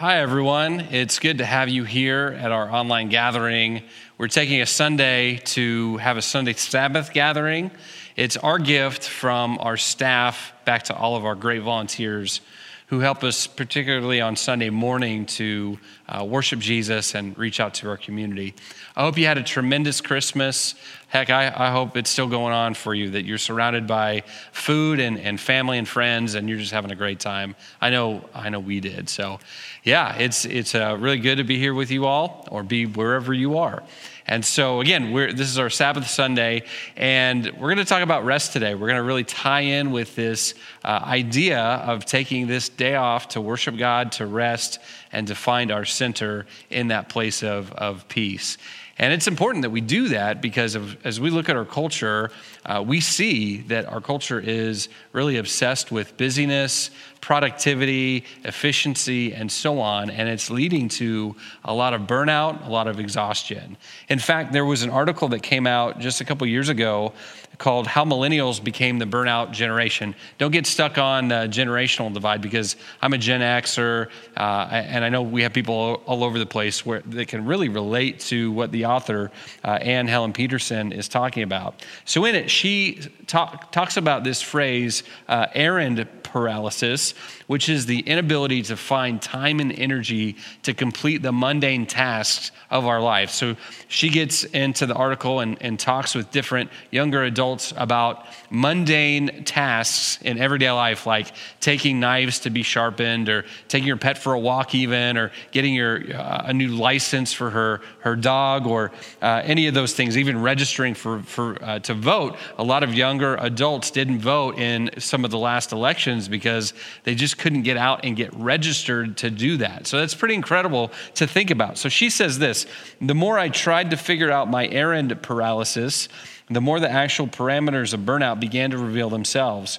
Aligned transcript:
Hi, 0.00 0.20
everyone. 0.20 0.80
It's 0.80 1.18
good 1.18 1.36
to 1.38 1.44
have 1.44 1.68
you 1.68 1.84
here 1.84 2.34
at 2.40 2.50
our 2.52 2.72
online 2.72 3.10
gathering. 3.10 3.82
We're 4.16 4.28
taking 4.28 4.62
a 4.62 4.66
Sunday 4.66 5.36
to 5.48 5.98
have 5.98 6.16
a 6.16 6.22
Sunday 6.22 6.54
Sabbath 6.54 7.12
gathering. 7.12 7.70
It's 8.16 8.38
our 8.38 8.58
gift 8.58 9.06
from 9.06 9.58
our 9.58 9.76
staff 9.76 10.54
back 10.64 10.84
to 10.84 10.96
all 10.96 11.16
of 11.16 11.26
our 11.26 11.34
great 11.34 11.60
volunteers 11.60 12.40
who 12.86 13.00
help 13.00 13.22
us, 13.22 13.46
particularly 13.46 14.22
on 14.22 14.36
Sunday 14.36 14.70
morning, 14.70 15.26
to 15.26 15.78
uh, 16.08 16.24
worship 16.24 16.60
Jesus 16.60 17.14
and 17.14 17.36
reach 17.36 17.60
out 17.60 17.74
to 17.74 17.88
our 17.90 17.98
community. 17.98 18.54
I 18.96 19.02
hope 19.02 19.18
you 19.18 19.26
had 19.26 19.36
a 19.36 19.42
tremendous 19.42 20.00
Christmas. 20.00 20.76
Heck, 21.10 21.28
I, 21.28 21.52
I 21.54 21.70
hope 21.72 21.96
it's 21.96 22.08
still 22.08 22.28
going 22.28 22.52
on 22.52 22.74
for 22.74 22.94
you, 22.94 23.10
that 23.10 23.24
you're 23.24 23.36
surrounded 23.36 23.88
by 23.88 24.22
food 24.52 25.00
and, 25.00 25.18
and 25.18 25.40
family 25.40 25.76
and 25.76 25.88
friends, 25.88 26.36
and 26.36 26.48
you're 26.48 26.58
just 26.58 26.70
having 26.70 26.92
a 26.92 26.96
great 26.96 27.18
time. 27.18 27.56
I 27.80 27.90
know, 27.90 28.24
I 28.32 28.48
know 28.48 28.60
we 28.60 28.78
did. 28.78 29.08
So, 29.08 29.40
yeah, 29.82 30.14
it's, 30.14 30.44
it's 30.44 30.72
uh, 30.76 30.96
really 31.00 31.18
good 31.18 31.38
to 31.38 31.44
be 31.44 31.58
here 31.58 31.74
with 31.74 31.90
you 31.90 32.06
all 32.06 32.46
or 32.52 32.62
be 32.62 32.86
wherever 32.86 33.34
you 33.34 33.58
are. 33.58 33.82
And 34.28 34.44
so, 34.44 34.80
again, 34.80 35.12
this 35.12 35.48
is 35.48 35.58
our 35.58 35.68
Sabbath 35.68 36.06
Sunday, 36.06 36.62
and 36.96 37.46
we're 37.58 37.74
going 37.74 37.78
to 37.78 37.84
talk 37.84 38.04
about 38.04 38.24
rest 38.24 38.52
today. 38.52 38.76
We're 38.76 38.86
going 38.86 38.98
to 38.98 39.02
really 39.02 39.24
tie 39.24 39.62
in 39.62 39.90
with 39.90 40.14
this 40.14 40.54
uh, 40.84 41.00
idea 41.02 41.58
of 41.60 42.04
taking 42.04 42.46
this 42.46 42.68
day 42.68 42.94
off 42.94 43.30
to 43.30 43.40
worship 43.40 43.76
God, 43.76 44.12
to 44.12 44.26
rest, 44.26 44.78
and 45.10 45.26
to 45.26 45.34
find 45.34 45.72
our 45.72 45.84
center 45.84 46.46
in 46.70 46.88
that 46.88 47.08
place 47.08 47.42
of, 47.42 47.72
of 47.72 48.06
peace. 48.06 48.58
And 49.00 49.14
it's 49.14 49.26
important 49.26 49.62
that 49.62 49.70
we 49.70 49.80
do 49.80 50.08
that 50.08 50.42
because 50.42 50.74
of, 50.74 50.94
as 51.06 51.18
we 51.18 51.30
look 51.30 51.48
at 51.48 51.56
our 51.56 51.64
culture, 51.64 52.30
uh, 52.66 52.84
we 52.86 53.00
see 53.00 53.62
that 53.62 53.86
our 53.86 54.02
culture 54.02 54.38
is 54.38 54.90
really 55.12 55.38
obsessed 55.38 55.90
with 55.90 56.18
busyness, 56.18 56.90
productivity, 57.20 58.24
efficiency, 58.44 59.32
and 59.34 59.50
so 59.50 59.80
on. 59.80 60.10
And 60.10 60.28
it's 60.28 60.50
leading 60.50 60.88
to 60.90 61.36
a 61.64 61.74
lot 61.74 61.94
of 61.94 62.02
burnout, 62.02 62.66
a 62.66 62.70
lot 62.70 62.86
of 62.88 62.98
exhaustion. 62.98 63.76
In 64.08 64.18
fact, 64.18 64.52
there 64.52 64.64
was 64.64 64.82
an 64.82 64.90
article 64.90 65.28
that 65.28 65.42
came 65.42 65.66
out 65.66 65.98
just 65.98 66.20
a 66.20 66.24
couple 66.24 66.46
years 66.46 66.68
ago 66.68 67.12
called 67.60 67.86
How 67.86 68.06
Millennials 68.06 68.62
Became 68.62 68.98
the 68.98 69.04
Burnout 69.04 69.52
Generation. 69.52 70.14
Don't 70.38 70.50
get 70.50 70.66
stuck 70.66 70.96
on 70.96 71.28
the 71.28 71.46
generational 71.46 72.12
divide 72.12 72.40
because 72.40 72.74
I'm 73.02 73.12
a 73.12 73.18
Gen 73.18 73.42
Xer, 73.42 74.08
uh, 74.36 74.40
and 74.70 75.04
I 75.04 75.10
know 75.10 75.20
we 75.20 75.42
have 75.42 75.52
people 75.52 76.02
all 76.06 76.24
over 76.24 76.38
the 76.38 76.46
place 76.46 76.86
where 76.86 77.00
they 77.00 77.26
can 77.26 77.44
really 77.44 77.68
relate 77.68 78.18
to 78.20 78.50
what 78.50 78.72
the 78.72 78.86
author, 78.86 79.30
uh, 79.62 79.72
Anne 79.72 80.08
Helen 80.08 80.32
Petersen, 80.32 80.90
is 80.90 81.06
talking 81.06 81.42
about. 81.42 81.84
So 82.06 82.24
in 82.24 82.34
it, 82.34 82.50
she 82.50 83.00
talk, 83.26 83.70
talks 83.72 83.98
about 83.98 84.24
this 84.24 84.40
phrase, 84.40 85.02
uh, 85.28 85.46
errand 85.54 86.08
paralysis, 86.32 87.14
which 87.50 87.68
is 87.68 87.86
the 87.86 87.98
inability 87.98 88.62
to 88.62 88.76
find 88.76 89.20
time 89.20 89.58
and 89.58 89.72
energy 89.72 90.36
to 90.62 90.72
complete 90.72 91.20
the 91.20 91.32
mundane 91.32 91.84
tasks 91.84 92.52
of 92.70 92.86
our 92.86 93.00
life. 93.00 93.28
So 93.30 93.56
she 93.88 94.08
gets 94.08 94.44
into 94.44 94.86
the 94.86 94.94
article 94.94 95.40
and, 95.40 95.60
and 95.60 95.76
talks 95.76 96.14
with 96.14 96.30
different 96.30 96.70
younger 96.92 97.24
adults 97.24 97.74
about 97.76 98.24
mundane 98.50 99.42
tasks 99.42 100.22
in 100.22 100.38
everyday 100.38 100.70
life, 100.70 101.06
like 101.06 101.32
taking 101.58 101.98
knives 101.98 102.38
to 102.40 102.50
be 102.50 102.62
sharpened, 102.62 103.28
or 103.28 103.44
taking 103.66 103.88
your 103.88 103.96
pet 103.96 104.16
for 104.16 104.32
a 104.32 104.38
walk, 104.38 104.72
even, 104.76 105.18
or 105.18 105.32
getting 105.50 105.74
your 105.74 106.02
uh, 106.14 106.44
a 106.46 106.54
new 106.54 106.68
license 106.68 107.32
for 107.32 107.50
her 107.50 107.80
her 107.98 108.14
dog, 108.14 108.68
or 108.68 108.92
uh, 109.22 109.42
any 109.42 109.66
of 109.66 109.74
those 109.74 109.92
things. 109.92 110.16
Even 110.16 110.40
registering 110.40 110.94
for 110.94 111.20
for 111.24 111.60
uh, 111.64 111.80
to 111.80 111.94
vote. 111.94 112.36
A 112.58 112.64
lot 112.64 112.84
of 112.84 112.94
younger 112.94 113.34
adults 113.40 113.90
didn't 113.90 114.20
vote 114.20 114.56
in 114.56 114.90
some 114.98 115.24
of 115.24 115.32
the 115.32 115.38
last 115.38 115.72
elections 115.72 116.28
because 116.28 116.74
they 117.02 117.16
just 117.16 117.39
couldn't 117.40 117.62
get 117.62 117.76
out 117.76 118.04
and 118.04 118.16
get 118.16 118.32
registered 118.34 119.16
to 119.18 119.30
do 119.30 119.56
that. 119.56 119.86
So 119.86 119.98
that's 119.98 120.14
pretty 120.14 120.34
incredible 120.34 120.92
to 121.14 121.26
think 121.26 121.50
about. 121.50 121.78
So 121.78 121.88
she 121.88 122.10
says 122.10 122.38
this: 122.38 122.66
the 123.00 123.14
more 123.14 123.38
I 123.38 123.48
tried 123.48 123.90
to 123.90 123.96
figure 123.96 124.30
out 124.30 124.48
my 124.48 124.68
errand 124.68 125.20
paralysis 125.22 126.08
the 126.50 126.60
more 126.60 126.80
the 126.80 126.90
actual 126.90 127.28
parameters 127.28 127.94
of 127.94 128.00
burnout 128.00 128.40
began 128.40 128.72
to 128.72 128.78
reveal 128.78 129.08
themselves. 129.08 129.78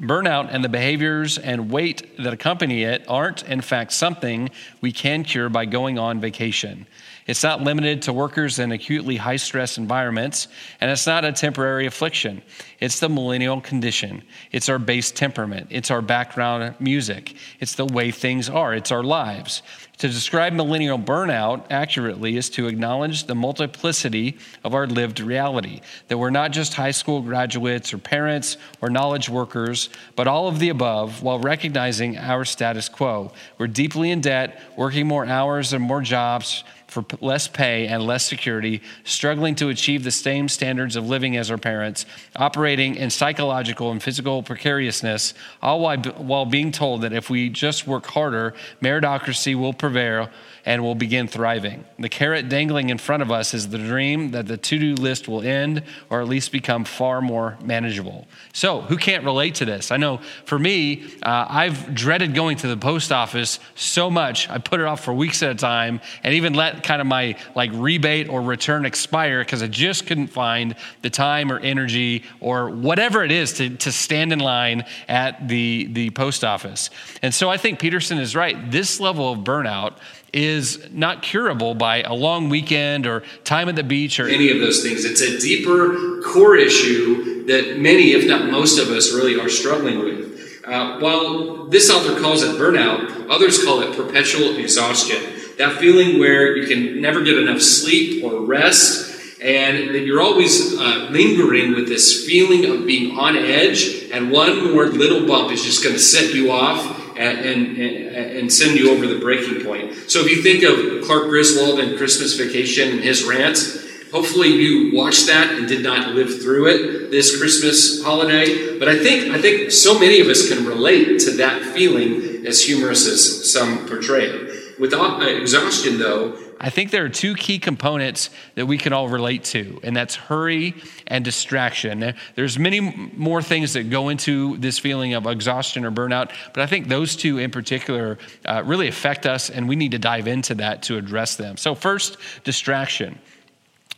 Burnout 0.00 0.52
and 0.52 0.62
the 0.62 0.68
behaviors 0.68 1.38
and 1.38 1.70
weight 1.70 2.16
that 2.18 2.32
accompany 2.32 2.82
it 2.82 3.04
aren't, 3.08 3.44
in 3.44 3.60
fact, 3.60 3.92
something 3.92 4.50
we 4.80 4.92
can 4.92 5.24
cure 5.24 5.48
by 5.48 5.64
going 5.64 5.98
on 5.98 6.20
vacation. 6.20 6.86
It's 7.26 7.42
not 7.42 7.62
limited 7.62 8.02
to 8.02 8.12
workers 8.12 8.58
in 8.58 8.72
acutely 8.72 9.16
high 9.16 9.36
stress 9.36 9.76
environments, 9.76 10.48
and 10.80 10.90
it's 10.90 11.06
not 11.06 11.24
a 11.24 11.32
temporary 11.32 11.86
affliction. 11.86 12.42
It's 12.80 13.00
the 13.00 13.08
millennial 13.08 13.60
condition. 13.60 14.22
It's 14.52 14.68
our 14.68 14.78
base 14.78 15.10
temperament. 15.10 15.66
It's 15.70 15.90
our 15.90 16.00
background 16.00 16.76
music. 16.78 17.34
It's 17.58 17.74
the 17.74 17.86
way 17.86 18.12
things 18.12 18.48
are. 18.48 18.72
It's 18.72 18.92
our 18.92 19.02
lives. 19.02 19.62
To 19.98 20.06
describe 20.06 20.52
millennial 20.52 20.96
burnout 20.96 21.64
accurately 21.70 22.36
is 22.36 22.48
to 22.50 22.68
acknowledge 22.68 23.24
the 23.24 23.34
multiplicity 23.34 24.38
of 24.62 24.72
our 24.72 24.86
lived 24.86 25.18
reality, 25.18 25.80
that 26.06 26.16
we're 26.16 26.30
not 26.30 26.52
just 26.52 26.74
high 26.74 26.92
school 26.92 27.20
graduates 27.20 27.92
or 27.92 27.98
parents 27.98 28.58
or 28.80 28.90
knowledge 28.90 29.28
workers, 29.28 29.88
but 30.14 30.28
all 30.28 30.46
of 30.46 30.60
the 30.60 30.68
above 30.68 31.20
while 31.24 31.40
recognizing 31.40 32.16
our 32.16 32.44
status 32.44 32.88
quo. 32.88 33.32
We're 33.58 33.66
deeply 33.66 34.12
in 34.12 34.20
debt, 34.20 34.62
working 34.76 35.08
more 35.08 35.26
hours 35.26 35.72
and 35.72 35.82
more 35.82 36.00
jobs 36.00 36.62
for 36.86 37.04
less 37.20 37.48
pay 37.48 37.86
and 37.86 38.02
less 38.02 38.24
security, 38.24 38.80
struggling 39.04 39.54
to 39.56 39.68
achieve 39.68 40.04
the 40.04 40.10
same 40.10 40.48
standards 40.48 40.96
of 40.96 41.06
living 41.06 41.36
as 41.36 41.50
our 41.50 41.58
parents, 41.58 42.06
operating 42.34 42.67
in 42.76 43.10
psychological 43.10 43.90
and 43.90 44.02
physical 44.02 44.42
precariousness, 44.42 45.34
all 45.62 45.80
while, 45.80 45.96
while 45.96 46.44
being 46.44 46.70
told 46.70 47.02
that 47.02 47.12
if 47.12 47.30
we 47.30 47.48
just 47.48 47.86
work 47.86 48.06
harder, 48.06 48.54
meritocracy 48.82 49.54
will 49.54 49.72
prevail 49.72 50.28
and 50.64 50.82
will 50.82 50.94
begin 50.94 51.28
thriving. 51.28 51.84
The 51.98 52.08
carrot 52.08 52.48
dangling 52.48 52.90
in 52.90 52.98
front 52.98 53.22
of 53.22 53.30
us 53.30 53.54
is 53.54 53.68
the 53.68 53.78
dream 53.78 54.32
that 54.32 54.46
the 54.46 54.56
to 54.56 54.78
do 54.78 54.94
list 54.94 55.28
will 55.28 55.42
end 55.42 55.82
or 56.10 56.20
at 56.20 56.28
least 56.28 56.52
become 56.52 56.84
far 56.84 57.20
more 57.20 57.56
manageable. 57.62 58.26
So, 58.52 58.82
who 58.82 58.96
can't 58.96 59.24
relate 59.24 59.56
to 59.56 59.64
this? 59.64 59.90
I 59.90 59.96
know 59.96 60.20
for 60.44 60.58
me, 60.58 61.04
uh, 61.22 61.46
I've 61.48 61.94
dreaded 61.94 62.34
going 62.34 62.56
to 62.58 62.68
the 62.68 62.76
post 62.76 63.12
office 63.12 63.60
so 63.74 64.10
much, 64.10 64.48
I 64.48 64.58
put 64.58 64.80
it 64.80 64.86
off 64.86 65.04
for 65.04 65.12
weeks 65.12 65.42
at 65.42 65.50
a 65.50 65.54
time 65.54 66.00
and 66.22 66.34
even 66.34 66.54
let 66.54 66.82
kind 66.82 67.00
of 67.00 67.06
my 67.06 67.36
like 67.54 67.70
rebate 67.72 68.28
or 68.28 68.42
return 68.42 68.84
expire 68.84 69.40
because 69.40 69.62
I 69.62 69.68
just 69.68 70.06
couldn't 70.06 70.28
find 70.28 70.74
the 71.02 71.10
time 71.10 71.50
or 71.52 71.58
energy 71.58 72.24
or 72.40 72.70
whatever 72.70 73.24
it 73.24 73.32
is 73.32 73.54
to, 73.54 73.70
to 73.70 73.92
stand 73.92 74.32
in 74.32 74.38
line 74.38 74.84
at 75.08 75.48
the, 75.48 75.88
the 75.92 76.10
post 76.10 76.44
office. 76.44 76.90
And 77.22 77.34
so 77.34 77.48
I 77.48 77.56
think 77.56 77.78
Petersen 77.78 78.18
is 78.18 78.34
right. 78.34 78.70
This 78.70 79.00
level 79.00 79.32
of 79.32 79.40
burnout 79.40 79.98
is 80.32 80.86
not 80.90 81.22
curable 81.22 81.74
by 81.74 82.02
a 82.02 82.12
long 82.14 82.48
weekend 82.48 83.06
or 83.06 83.22
time 83.44 83.68
at 83.68 83.76
the 83.76 83.82
beach 83.82 84.20
or 84.20 84.28
any 84.28 84.50
of 84.50 84.58
those 84.58 84.82
things. 84.82 85.04
It's 85.04 85.20
a 85.20 85.38
deeper 85.38 86.20
core 86.22 86.56
issue 86.56 87.46
that 87.46 87.78
many, 87.78 88.12
if 88.12 88.26
not 88.26 88.50
most 88.50 88.78
of 88.78 88.88
us, 88.88 89.12
really 89.12 89.40
are 89.40 89.48
struggling 89.48 89.98
with. 90.00 90.62
Uh, 90.66 90.98
while 90.98 91.64
this 91.66 91.90
author 91.90 92.20
calls 92.20 92.42
it 92.42 92.56
burnout, 92.56 93.30
others 93.30 93.64
call 93.64 93.80
it 93.80 93.96
perpetual 93.96 94.56
exhaustion. 94.56 95.16
That 95.56 95.78
feeling 95.78 96.18
where 96.18 96.56
you 96.56 96.66
can 96.66 97.00
never 97.00 97.22
get 97.22 97.38
enough 97.38 97.62
sleep 97.62 98.22
or 98.22 98.42
rest, 98.42 99.40
and 99.40 99.94
that 99.94 100.00
you're 100.00 100.20
always 100.20 100.78
uh, 100.78 101.08
lingering 101.10 101.74
with 101.74 101.88
this 101.88 102.26
feeling 102.26 102.66
of 102.66 102.86
being 102.86 103.18
on 103.18 103.36
edge, 103.36 104.10
and 104.12 104.30
one 104.30 104.72
more 104.72 104.86
little 104.86 105.26
bump 105.26 105.50
is 105.52 105.64
just 105.64 105.82
going 105.82 105.94
to 105.94 106.00
set 106.00 106.34
you 106.34 106.52
off 106.52 107.07
and, 107.18 107.76
and, 107.76 107.78
and, 107.78 108.52
send 108.52 108.78
you 108.78 108.92
over 108.92 109.06
the 109.06 109.18
breaking 109.18 109.64
point. 109.64 109.92
So 110.10 110.20
if 110.20 110.30
you 110.30 110.42
think 110.42 110.62
of 110.62 111.04
Clark 111.04 111.24
Griswold 111.24 111.80
and 111.80 111.98
Christmas 111.98 112.34
Vacation 112.34 112.90
and 112.90 113.00
his 113.00 113.24
rants, 113.24 113.86
hopefully 114.10 114.48
you 114.48 114.96
watched 114.96 115.26
that 115.26 115.52
and 115.52 115.66
did 115.66 115.82
not 115.82 116.14
live 116.14 116.42
through 116.42 116.68
it 116.68 117.10
this 117.10 117.38
Christmas 117.38 118.02
holiday. 118.02 118.78
But 118.78 118.88
I 118.88 118.98
think 118.98 119.34
I 119.34 119.40
think 119.40 119.70
so 119.72 119.98
many 119.98 120.20
of 120.20 120.28
us 120.28 120.48
can 120.48 120.64
relate 120.64 121.20
to 121.20 121.32
that 121.38 121.62
feeling 121.62 122.46
as 122.46 122.62
humorous 122.62 123.06
as 123.06 123.52
some 123.52 123.86
portray 123.86 124.26
it. 124.26 124.78
With 124.78 124.94
uh, 124.94 125.18
exhaustion, 125.20 125.98
though, 125.98 126.38
I 126.60 126.70
think 126.70 126.90
there 126.90 127.04
are 127.04 127.08
two 127.08 127.34
key 127.34 127.58
components 127.58 128.30
that 128.56 128.66
we 128.66 128.78
can 128.78 128.92
all 128.92 129.08
relate 129.08 129.44
to, 129.44 129.80
and 129.82 129.96
that's 129.96 130.16
hurry 130.16 130.74
and 131.06 131.24
distraction. 131.24 132.14
There's 132.34 132.58
many 132.58 132.80
more 132.80 133.42
things 133.42 133.74
that 133.74 133.90
go 133.90 134.08
into 134.08 134.56
this 134.56 134.78
feeling 134.78 135.14
of 135.14 135.26
exhaustion 135.26 135.84
or 135.84 135.92
burnout, 135.92 136.32
but 136.52 136.62
I 136.62 136.66
think 136.66 136.88
those 136.88 137.14
two 137.14 137.38
in 137.38 137.50
particular 137.50 138.18
uh, 138.44 138.62
really 138.64 138.88
affect 138.88 139.26
us, 139.26 139.50
and 139.50 139.68
we 139.68 139.76
need 139.76 139.92
to 139.92 139.98
dive 139.98 140.26
into 140.26 140.56
that 140.56 140.82
to 140.84 140.96
address 140.96 141.36
them. 141.36 141.56
So, 141.56 141.74
first, 141.74 142.16
distraction. 142.44 143.18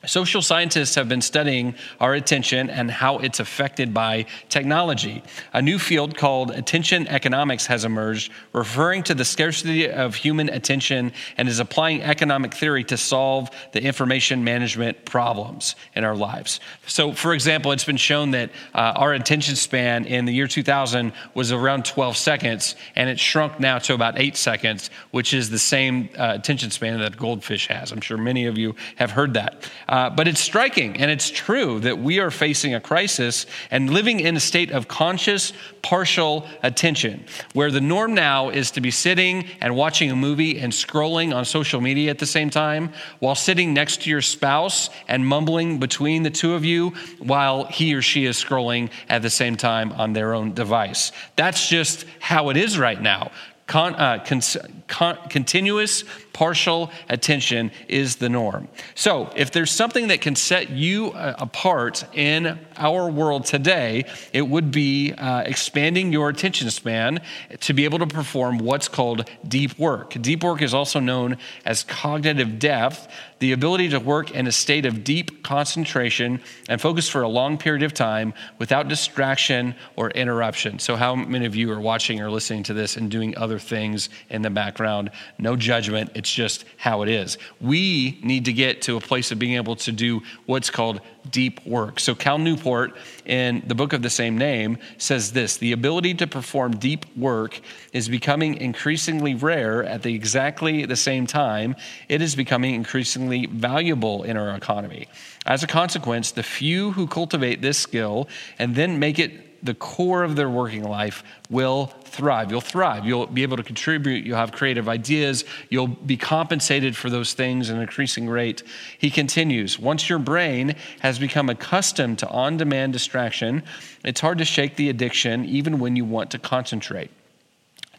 Social 0.07 0.41
scientists 0.41 0.95
have 0.95 1.11
been 1.11 1.21
studying 1.21 1.75
our 2.01 2.15
attention 2.15 2.71
and 2.71 2.91
how 2.91 3.19
it's 3.19 3.39
affected 3.39 3.93
by 3.93 4.25
technology. 4.49 5.23
A 5.53 5.61
new 5.61 5.79
field 5.79 6.17
called 6.17 6.53
attention 6.53 7.07
economics 7.09 7.67
has 7.67 7.85
emerged, 7.85 8.33
referring 8.55 9.03
to 9.05 9.15
the 9.15 9.27
scarcity 9.27 9.91
of 9.91 10.15
human 10.15 10.49
attention 10.49 11.13
and 11.37 11.49
is 11.51 11.59
applying 11.59 12.01
economic 12.01 12.55
theory 12.55 12.83
to 12.85 12.97
solve 12.97 13.51
the 13.73 13.83
information 13.83 14.43
management 14.43 15.05
problems 15.05 15.77
in 15.95 16.03
our 16.03 16.17
lives. 16.17 16.61
So, 16.87 17.13
for 17.13 17.35
example, 17.35 17.71
it's 17.73 17.85
been 17.85 17.99
shown 17.99 18.31
that 18.31 18.51
uh, 18.75 18.95
our 18.97 19.13
attention 19.13 19.55
span 19.55 20.07
in 20.07 20.25
the 20.25 20.33
year 20.33 20.47
2000 20.47 21.13
was 21.35 21.53
around 21.53 21.85
12 21.85 22.17
seconds, 22.17 22.75
and 22.97 23.11
it's 23.11 23.21
shrunk 23.21 23.61
now 23.61 23.79
to 23.81 23.93
about 23.93 24.19
eight 24.19 24.39
seconds, 24.39 24.89
which 25.11 25.35
is 25.35 25.51
the 25.51 25.59
same 25.59 26.09
uh, 26.17 26.33
attention 26.37 26.71
span 26.71 26.99
that 27.01 27.19
goldfish 27.19 27.67
has. 27.67 27.93
I'm 27.93 28.01
sure 28.01 28.17
many 28.17 28.47
of 28.47 28.57
you 28.57 28.77
have 28.97 29.11
heard 29.11 29.35
that. 29.35 29.71
Uh, 29.91 30.09
but 30.09 30.29
it's 30.29 30.41
striking 30.41 30.97
and 30.99 31.11
it's 31.11 31.29
true 31.29 31.81
that 31.81 31.99
we 31.99 32.21
are 32.21 32.31
facing 32.31 32.75
a 32.75 32.81
crisis 32.81 33.45
and 33.73 33.91
living 33.91 34.21
in 34.21 34.37
a 34.37 34.41
state 34.41 34.71
of 34.71 34.87
conscious, 34.87 35.53
partial 35.83 36.47
attention, 36.63 37.25
where 37.55 37.73
the 37.73 37.81
norm 37.81 38.15
now 38.15 38.51
is 38.51 38.71
to 38.71 38.81
be 38.81 38.93
sitting 38.93 39.45
and 39.61 39.75
watching 39.75 40.09
a 40.13 40.15
movie 40.15 40.61
and 40.61 40.73
scrolling 40.73 41.35
on 41.35 41.45
social 41.45 41.81
media 41.81 42.09
at 42.09 42.21
the 42.21 42.27
same 42.27 42.51
time, 42.51 42.93
while 43.19 43.35
sitting 43.35 43.75
next 43.75 44.03
to 44.03 44.11
your 44.11 44.23
spouse 44.23 44.91
and 45.09 45.27
mumbling 45.27 45.81
between 45.81 46.23
the 46.23 46.31
two 46.31 46.55
of 46.55 46.65
you 46.65 46.91
while 47.19 47.65
he 47.65 47.93
or 47.93 48.01
she 48.01 48.27
is 48.27 48.37
scrolling 48.37 48.91
at 49.09 49.23
the 49.23 49.31
same 49.31 49.57
time 49.57 49.91
on 49.93 50.13
their 50.13 50.35
own 50.35 50.55
device. 50.55 51.11
That's 51.35 51.69
just 51.69 52.07
how 52.21 52.51
it 52.51 52.57
is 52.57 52.79
right 52.79 53.03
now. 53.03 53.33
Con, 53.67 53.95
uh, 53.95 54.25
con, 54.25 54.41
con, 54.89 55.17
continuous 55.29 56.05
partial 56.33 56.91
attention 57.09 57.71
is 57.89 58.17
the 58.17 58.29
norm. 58.29 58.69
So, 58.95 59.31
if 59.37 59.51
there's 59.51 59.71
something 59.71 60.09
that 60.09 60.21
can 60.21 60.37
set 60.37 60.71
you 60.71 61.13
uh, 61.13 61.35
apart 61.39 62.05
in 62.15 62.59
our 62.77 63.11
world 63.11 63.45
today, 63.45 64.05
it 64.33 64.43
would 64.43 64.71
be 64.71 65.13
uh, 65.13 65.43
expanding 65.43 66.13
your 66.13 66.29
attention 66.29 66.71
span 66.71 67.21
to 67.61 67.73
be 67.73 67.85
able 67.85 67.99
to 67.99 68.07
perform 68.07 68.59
what's 68.59 68.89
called 68.89 69.29
deep 69.47 69.79
work. 69.79 70.11
Deep 70.21 70.43
work 70.43 70.63
is 70.63 70.75
also 70.75 71.01
known 71.01 71.37
as 71.65 71.85
cognitive 71.85 72.59
depth, 72.59 73.09
the 73.39 73.53
ability 73.53 73.89
to 73.89 73.99
work 73.99 74.31
in 74.33 74.47
a 74.47 74.53
state 74.53 74.87
of 74.87 75.03
deep 75.03 75.43
concentration 75.43 76.41
and 76.69 76.81
focus 76.81 77.09
for 77.09 77.23
a 77.23 77.29
long 77.29 77.57
period 77.59 77.83
of 77.83 77.95
time 77.95 78.35
without 78.59 78.89
distraction 78.89 79.75
or 79.97 80.11
interruption. 80.11 80.79
So, 80.79 80.97
how 80.97 81.15
many 81.15 81.47
of 81.47 81.57
you 81.57 81.73
are 81.73 81.81
watching 81.81 82.21
or 82.21 82.31
listening 82.31 82.63
to 82.65 82.75
this 82.75 82.97
and 82.97 83.11
doing 83.11 83.37
other 83.37 83.59
things 83.59 84.11
in 84.29 84.43
the 84.43 84.51
background? 84.51 85.11
No 85.39 85.57
judgment. 85.57 86.11
It's 86.21 86.31
just 86.31 86.67
how 86.77 87.01
it 87.01 87.09
is. 87.09 87.39
We 87.63 88.21
need 88.23 88.45
to 88.45 88.53
get 88.53 88.83
to 88.83 88.99
a 88.99 89.01
place 89.01 89.33
of 89.33 89.39
being 89.39 89.55
able 89.55 89.75
to 89.77 89.91
do 89.91 90.21
what's 90.45 90.69
called 90.69 91.01
deep 91.31 91.65
work. 91.65 91.99
So, 91.99 92.15
Cal 92.15 92.37
Newport, 92.37 92.95
in 93.25 93.63
the 93.67 93.75
book 93.75 93.95
of 93.95 94.03
the 94.03 94.11
same 94.11 94.37
name, 94.37 94.77
says 94.99 95.33
this 95.33 95.57
The 95.57 95.73
ability 95.73 96.13
to 96.17 96.27
perform 96.27 96.77
deep 96.77 97.07
work 97.17 97.59
is 97.95 98.07
becoming 98.11 98.57
increasingly 98.59 99.35
rare 99.35 99.83
at 99.83 100.03
the 100.03 100.15
exactly 100.15 100.85
the 100.85 100.95
same 100.95 101.27
time 101.27 101.75
it 102.11 102.21
is 102.21 102.37
becoming 102.37 102.75
increasingly 102.75 103.47
valuable 103.47 104.23
in 104.23 104.37
our 104.37 104.55
economy. 104.55 105.09
As 105.47 105.63
a 105.63 105.67
consequence, 105.67 106.33
the 106.33 106.43
few 106.43 106.93
who 106.93 107.07
cultivate 107.07 107.63
this 107.63 107.79
skill 107.79 108.29
and 108.59 108.75
then 108.75 108.99
make 108.99 109.19
it 109.19 109.50
the 109.63 109.75
core 109.75 110.23
of 110.23 110.37
their 110.37 110.49
working 110.49 110.85
life 110.85 111.23
will 111.49 111.87
thrive. 112.05 112.51
You'll 112.51 112.61
thrive. 112.61 113.05
You'll 113.05 113.27
be 113.27 113.43
able 113.43 113.57
to 113.57 113.63
contribute. 113.63 114.25
You'll 114.25 114.37
have 114.37 114.53
creative 114.53 114.89
ideas. 114.89 115.45
You'll 115.69 115.89
be 115.89 116.17
compensated 116.17 116.97
for 116.97 117.11
those 117.11 117.35
things 117.35 117.71
at 117.71 117.77
an 117.77 117.83
increasing 117.83 118.29
rate. 118.29 118.63
He 118.99 119.11
continues 119.11 119.79
Once 119.79 120.09
your 120.09 120.19
brain 120.19 120.77
has 121.01 121.19
become 121.19 121.49
accustomed 121.49 122.19
to 122.21 122.29
on 122.29 122.57
demand 122.57 122.93
distraction, 122.93 123.63
it's 124.05 124.21
hard 124.21 124.39
to 124.39 124.45
shake 124.45 124.77
the 124.77 124.89
addiction 124.89 125.45
even 125.45 125.79
when 125.79 125.97
you 125.97 126.05
want 126.05 126.31
to 126.33 126.39
concentrate. 126.39 127.11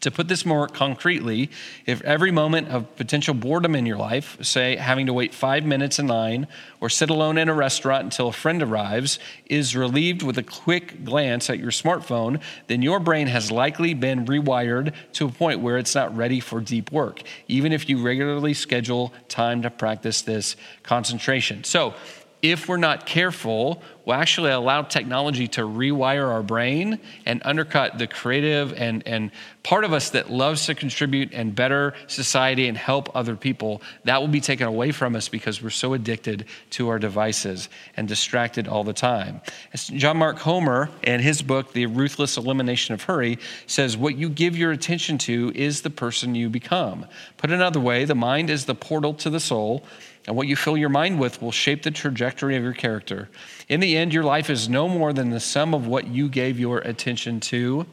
To 0.01 0.09
put 0.09 0.27
this 0.27 0.47
more 0.47 0.67
concretely, 0.67 1.51
if 1.85 2.01
every 2.01 2.31
moment 2.31 2.69
of 2.69 2.95
potential 2.95 3.35
boredom 3.35 3.75
in 3.75 3.85
your 3.85 3.97
life, 3.97 4.35
say 4.41 4.75
having 4.75 5.05
to 5.05 5.13
wait 5.13 5.31
five 5.31 5.63
minutes 5.63 5.99
in 5.99 6.07
line 6.07 6.47
or 6.79 6.89
sit 6.89 7.11
alone 7.11 7.37
in 7.37 7.49
a 7.49 7.53
restaurant 7.53 8.05
until 8.05 8.27
a 8.27 8.33
friend 8.33 8.63
arrives, 8.63 9.19
is 9.45 9.75
relieved 9.75 10.23
with 10.23 10.39
a 10.39 10.43
quick 10.43 11.03
glance 11.05 11.51
at 11.51 11.59
your 11.59 11.69
smartphone, 11.69 12.41
then 12.65 12.81
your 12.81 12.99
brain 12.99 13.27
has 13.27 13.51
likely 13.51 13.93
been 13.93 14.25
rewired 14.25 14.91
to 15.13 15.27
a 15.27 15.31
point 15.31 15.59
where 15.59 15.77
it's 15.77 15.93
not 15.93 16.15
ready 16.17 16.39
for 16.39 16.59
deep 16.59 16.91
work, 16.91 17.21
even 17.47 17.71
if 17.71 17.87
you 17.87 18.01
regularly 18.01 18.55
schedule 18.55 19.13
time 19.29 19.61
to 19.61 19.69
practice 19.69 20.23
this 20.23 20.55
concentration. 20.81 21.63
So, 21.63 21.93
if 22.41 22.67
we're 22.67 22.77
not 22.77 23.05
careful, 23.05 23.83
will 24.11 24.17
actually 24.17 24.51
allow 24.51 24.81
technology 24.81 25.47
to 25.47 25.61
rewire 25.61 26.27
our 26.27 26.43
brain 26.43 26.99
and 27.25 27.41
undercut 27.45 27.97
the 27.97 28.05
creative 28.05 28.73
and, 28.73 29.01
and 29.05 29.31
part 29.63 29.85
of 29.85 29.93
us 29.93 30.09
that 30.09 30.29
loves 30.29 30.65
to 30.65 30.75
contribute 30.75 31.31
and 31.31 31.55
better 31.55 31.93
society 32.07 32.67
and 32.67 32.77
help 32.77 33.15
other 33.15 33.37
people. 33.37 33.81
That 34.03 34.19
will 34.19 34.27
be 34.27 34.41
taken 34.41 34.67
away 34.67 34.91
from 34.91 35.15
us 35.15 35.29
because 35.29 35.63
we're 35.63 35.69
so 35.69 35.93
addicted 35.93 36.45
to 36.71 36.89
our 36.89 36.99
devices 36.99 37.69
and 37.95 38.05
distracted 38.05 38.67
all 38.67 38.83
the 38.83 38.91
time. 38.91 39.39
As 39.71 39.87
John 39.87 40.17
Mark 40.17 40.37
Comer, 40.37 40.89
in 41.03 41.21
his 41.21 41.41
book, 41.41 41.71
The 41.71 41.85
Ruthless 41.85 42.35
Elimination 42.35 42.93
of 42.93 43.03
Hurry, 43.03 43.39
says, 43.65 43.95
What 43.95 44.17
you 44.17 44.27
give 44.27 44.57
your 44.57 44.73
attention 44.73 45.19
to 45.19 45.53
is 45.55 45.83
the 45.83 45.89
person 45.89 46.35
you 46.35 46.49
become. 46.49 47.05
Put 47.37 47.51
another 47.51 47.79
way, 47.79 48.03
the 48.03 48.13
mind 48.13 48.49
is 48.49 48.65
the 48.65 48.75
portal 48.75 49.13
to 49.13 49.29
the 49.29 49.39
soul. 49.39 49.85
And 50.27 50.35
what 50.35 50.47
you 50.47 50.55
fill 50.55 50.77
your 50.77 50.89
mind 50.89 51.19
with 51.19 51.41
will 51.41 51.51
shape 51.51 51.81
the 51.81 51.91
trajectory 51.91 52.55
of 52.55 52.63
your 52.63 52.73
character. 52.73 53.29
In 53.67 53.79
the 53.79 53.97
end, 53.97 54.00
your 54.09 54.23
life 54.23 54.49
is 54.49 54.67
no 54.67 54.87
more 54.87 55.13
than 55.13 55.29
the 55.29 55.39
sum 55.39 55.73
of 55.73 55.85
what 55.85 56.07
you 56.07 56.29
gave 56.29 56.59
your 56.59 56.79
attention 56.79 57.39
to. 57.41 57.85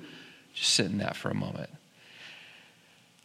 Just 0.54 0.74
sit 0.74 0.86
in 0.86 0.98
that 0.98 1.16
for 1.16 1.30
a 1.30 1.34
moment. 1.34 1.70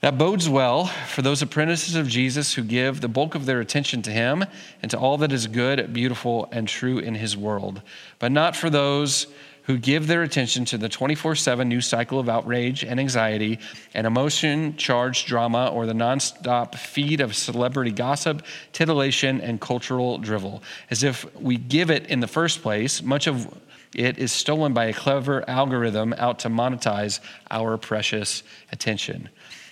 That 0.01 0.17
bodes 0.17 0.49
well 0.49 0.87
for 0.87 1.21
those 1.21 1.41
apprentices 1.41 1.95
of 1.95 2.09
Jesus 2.09 2.55
who 2.55 2.63
give 2.63 2.99
the 2.99 3.07
bulk 3.07 3.35
of 3.35 3.45
their 3.45 3.61
attention 3.61 4.01
to 4.01 4.11
him 4.11 4.43
and 4.81 4.91
to 4.91 4.99
all 4.99 5.17
that 5.19 5.31
is 5.31 5.47
good, 5.47 5.93
beautiful, 5.93 6.49
and 6.51 6.67
true 6.67 6.99
in 6.99 7.15
his 7.15 7.37
world, 7.37 7.81
but 8.19 8.31
not 8.31 8.53
for 8.53 8.69
those 8.69 9.27
who 9.63 9.77
give 9.77 10.07
their 10.07 10.23
attention 10.23 10.65
to 10.65 10.77
the 10.77 10.89
24 10.89 11.35
7 11.35 11.67
news 11.67 11.85
cycle 11.85 12.19
of 12.19 12.29
outrage 12.29 12.83
and 12.83 12.99
anxiety 12.99 13.59
and 13.93 14.05
emotion 14.05 14.75
charged 14.77 15.27
drama 15.27 15.67
or 15.67 15.85
the 15.85 15.93
nonstop 15.93 16.75
feed 16.75 17.21
of 17.21 17.35
celebrity 17.35 17.91
gossip, 17.91 18.43
titillation, 18.71 19.41
and 19.41 19.61
cultural 19.61 20.17
drivel. 20.17 20.61
As 20.89 21.03
if 21.03 21.25
we 21.35 21.57
give 21.57 21.89
it 21.89 22.07
in 22.07 22.19
the 22.19 22.27
first 22.27 22.61
place, 22.61 23.01
much 23.01 23.27
of 23.27 23.47
it 23.95 24.17
is 24.17 24.31
stolen 24.31 24.73
by 24.73 24.85
a 24.85 24.93
clever 24.93 25.47
algorithm 25.49 26.13
out 26.17 26.39
to 26.39 26.49
monetize 26.49 27.19
our 27.51 27.77
precious 27.77 28.43
attention. 28.71 29.29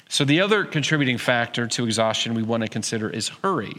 So, 0.09 0.25
the 0.25 0.41
other 0.41 0.65
contributing 0.65 1.17
factor 1.17 1.67
to 1.67 1.85
exhaustion 1.85 2.33
we 2.33 2.43
want 2.43 2.63
to 2.63 2.69
consider 2.69 3.09
is 3.09 3.29
hurry. 3.29 3.73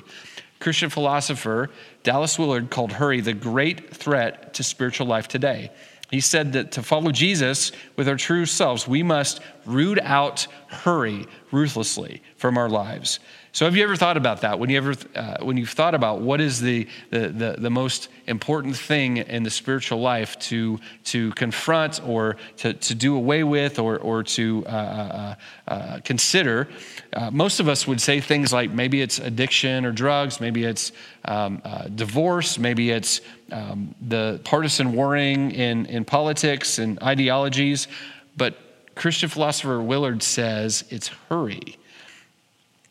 Christian 0.61 0.91
philosopher 0.91 1.71
Dallas 2.05 2.39
Willard 2.39 2.71
called 2.71 2.93
hurry 2.93 3.21
the 3.21 3.33
great 3.33 3.95
threat 3.95 4.55
to 4.55 4.63
spiritual 4.63 5.07
life 5.07 5.29
today. 5.29 5.71
He 6.13 6.21
said 6.21 6.53
that 6.53 6.73
to 6.73 6.83
follow 6.83 7.11
Jesus 7.11 7.73
with 7.97 8.07
our 8.07 8.17
true 8.17 8.45
selves, 8.45 8.87
we 8.87 9.03
must 9.03 9.41
root 9.65 9.99
out 10.03 10.47
hurry 10.69 11.27
ruthlessly 11.51 12.21
from 12.37 12.59
our 12.59 12.69
lives. 12.69 13.19
So, 13.55 13.67
have 13.67 13.77
you 13.77 13.83
ever 13.83 13.97
thought 13.97 14.17
about 14.17 14.41
that? 14.41 14.59
When 14.59 14.71
you 14.71 14.79
ever, 14.79 14.95
uh, 15.15 15.39
when 15.43 15.59
you've 15.59 15.71
thought 15.71 15.95
about 15.95 16.23
what 16.23 16.41
is 16.41 16.61
the, 16.61 16.89
the, 17.11 17.29
the, 17.29 17.57
the, 17.59 17.71
most 17.71 18.09
important 18.27 18.77
thing 18.77 19.19
in 19.19 19.43
the 19.43 19.51
spiritual 19.51 20.01
life 20.01 20.39
to, 20.39 20.81
to 21.05 21.33
confront 21.33 22.03
or 22.07 22.37
to, 22.59 22.73
to 22.73 22.95
do 22.95 23.15
away 23.15 23.45
with 23.45 23.79
or, 23.79 23.99
or 23.99 24.23
to 24.23 24.65
uh, 24.67 24.71
uh, 24.71 25.35
uh 25.69 26.01
consider, 26.01 26.67
uh, 27.13 27.31
most 27.31 27.61
of 27.61 27.69
us 27.69 27.87
would 27.87 28.01
say 28.01 28.21
things 28.21 28.55
like 28.55 28.71
maybe 28.71 29.03
it's 29.03 29.19
addiction 29.19 29.85
or 29.85 29.93
drugs, 29.93 30.41
maybe 30.41 30.65
it's 30.65 30.93
um, 31.27 31.61
uh, 31.65 31.89
divorce, 31.89 32.59
maybe 32.59 32.91
it's 32.91 33.21
um, 33.53 33.95
the 34.01 34.41
partisan 34.45 34.93
warring 34.93 35.53
in, 35.53 35.87
in 35.87 36.05
politics 36.05 36.79
and 36.79 37.01
ideologies. 37.03 37.89
But 38.37 38.57
Christian 38.95 39.29
philosopher 39.29 39.81
Willard 39.81 40.23
says 40.23 40.85
it's 40.91 41.09
hurry. 41.29 41.79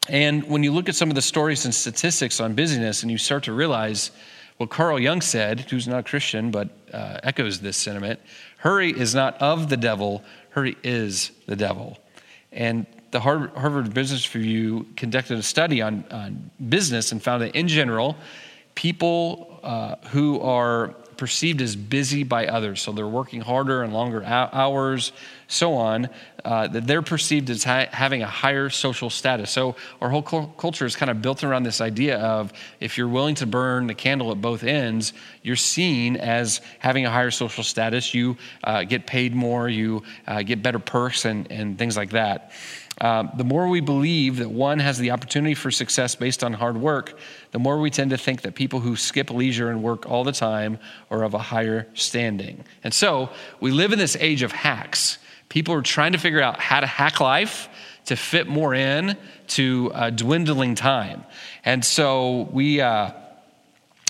And 0.10 0.44
when 0.50 0.64
you 0.64 0.72
look 0.72 0.90
at 0.90 0.96
some 0.96 1.10
of 1.10 1.16
the 1.16 1.22
stories 1.22 1.66
and 1.66 1.74
statistics 1.74 2.40
on 2.40 2.54
busyness, 2.54 3.04
and 3.04 3.12
you 3.12 3.18
start 3.18 3.44
to 3.44 3.54
realize 3.54 4.12
what 4.58 4.70
Carl 4.70 5.00
Jung 5.00 5.22
said, 5.22 5.62
who's 5.62 5.88
not 5.88 6.00
a 6.00 6.04
Christian 6.04 6.52
but 6.52 6.70
uh, 6.94 7.20
echoes 7.24 7.60
this 7.60 7.78
sentiment 7.78 8.20
hurry 8.58 8.92
is 8.92 9.16
not 9.16 9.42
of 9.42 9.70
the 9.70 9.78
devil, 9.78 10.24
hurry 10.52 10.78
is 10.84 11.32
the 11.48 11.56
devil. 11.56 11.98
And 12.52 12.86
the 13.10 13.20
Harvard 13.20 13.94
Business 13.94 14.34
Review 14.36 14.86
conducted 14.96 15.40
a 15.40 15.44
study 15.44 15.82
on, 15.82 16.06
on 16.12 16.52
business 16.70 17.12
and 17.12 17.22
found 17.22 17.42
that 17.42 17.56
in 17.56 17.68
general, 17.68 18.16
people 18.76 19.60
uh, 19.64 19.96
who 20.10 20.40
are 20.42 20.96
perceived 21.22 21.62
as 21.62 21.76
busy 21.76 22.24
by 22.24 22.48
others, 22.48 22.82
so 22.82 22.92
they're 22.92 23.08
working 23.08 23.42
harder 23.42 23.84
and 23.84 23.94
longer 23.94 24.24
hours, 24.24 25.12
so 25.48 25.76
on, 25.76 26.10
uh, 26.44 26.66
that 26.68 26.88
they're 26.88 27.04
perceived 27.04 27.48
as 27.52 27.64
ha- 27.64 27.86
having 27.92 28.24
a 28.24 28.28
higher 28.28 28.72
social 28.72 29.08
status. 29.08 29.52
So 29.52 29.76
our 30.02 30.10
whole 30.10 30.24
culture 30.24 30.84
is 30.84 30.96
kind 30.96 31.12
of 31.12 31.22
built 31.22 31.44
around 31.44 31.62
this 31.62 31.80
idea 31.80 32.18
of 32.18 32.52
if 32.80 32.98
you're 32.98 33.08
willing 33.08 33.36
to 33.36 33.46
burn 33.46 33.86
the 33.86 33.94
candle 33.94 34.32
at 34.32 34.42
both 34.42 34.64
ends, 34.64 35.14
you're 35.44 35.56
seen 35.56 36.18
as 36.18 36.60
having 36.80 37.06
a 37.06 37.12
higher 37.12 37.30
social 37.30 37.64
status. 37.64 38.16
You 38.16 38.36
uh, 38.64 38.84
get 38.86 39.06
paid 39.06 39.36
more, 39.36 39.70
you 39.70 40.02
uh, 40.26 40.42
get 40.42 40.64
better 40.64 40.80
perks, 40.80 41.26
and, 41.26 41.52
and 41.52 41.78
things 41.78 41.96
like 41.96 42.10
that. 42.12 42.52
Uh, 43.00 43.24
the 43.36 43.44
more 43.44 43.68
we 43.68 43.80
believe 43.80 44.38
that 44.38 44.50
one 44.50 44.80
has 44.80 44.98
the 44.98 45.12
opportunity 45.12 45.56
for 45.56 45.72
success 45.72 46.16
based 46.16 46.44
on 46.44 46.54
hard 46.54 46.78
work, 46.78 47.18
the 47.52 47.60
more 47.60 47.80
we 47.80 47.90
tend 47.90 48.12
to 48.12 48.18
think 48.18 48.42
that 48.42 48.56
people 48.56 48.80
who 48.80 48.96
skip 48.96 49.30
leisure 49.30 49.70
and 49.70 49.84
work 49.84 50.10
all 50.10 50.24
the 50.24 50.32
time 50.32 50.80
are 51.10 51.24
of 51.24 51.34
a 51.34 51.40
higher 51.40 51.88
standing. 51.94 52.64
And 52.84 52.94
so 52.94 53.30
we 53.60 53.72
live 53.72 53.92
in 53.92 54.00
this 54.00 54.16
age 54.20 54.42
of 54.42 54.52
hacks. 54.52 55.18
People 55.50 55.74
are 55.74 55.82
trying 55.82 56.14
to 56.14 56.18
figure 56.18 56.42
out 56.42 56.60
how 56.60 56.80
to 56.80 56.88
hack 56.88 57.20
life 57.20 57.68
to 58.06 58.16
fit 58.16 58.48
more 58.48 58.74
in 58.74 59.18
to 59.48 59.92
uh, 59.94 60.10
dwindling 60.10 60.76
time. 60.76 61.24
And 61.64 61.84
so 61.84 62.50
we. 62.52 62.82
Uh, 62.82 63.12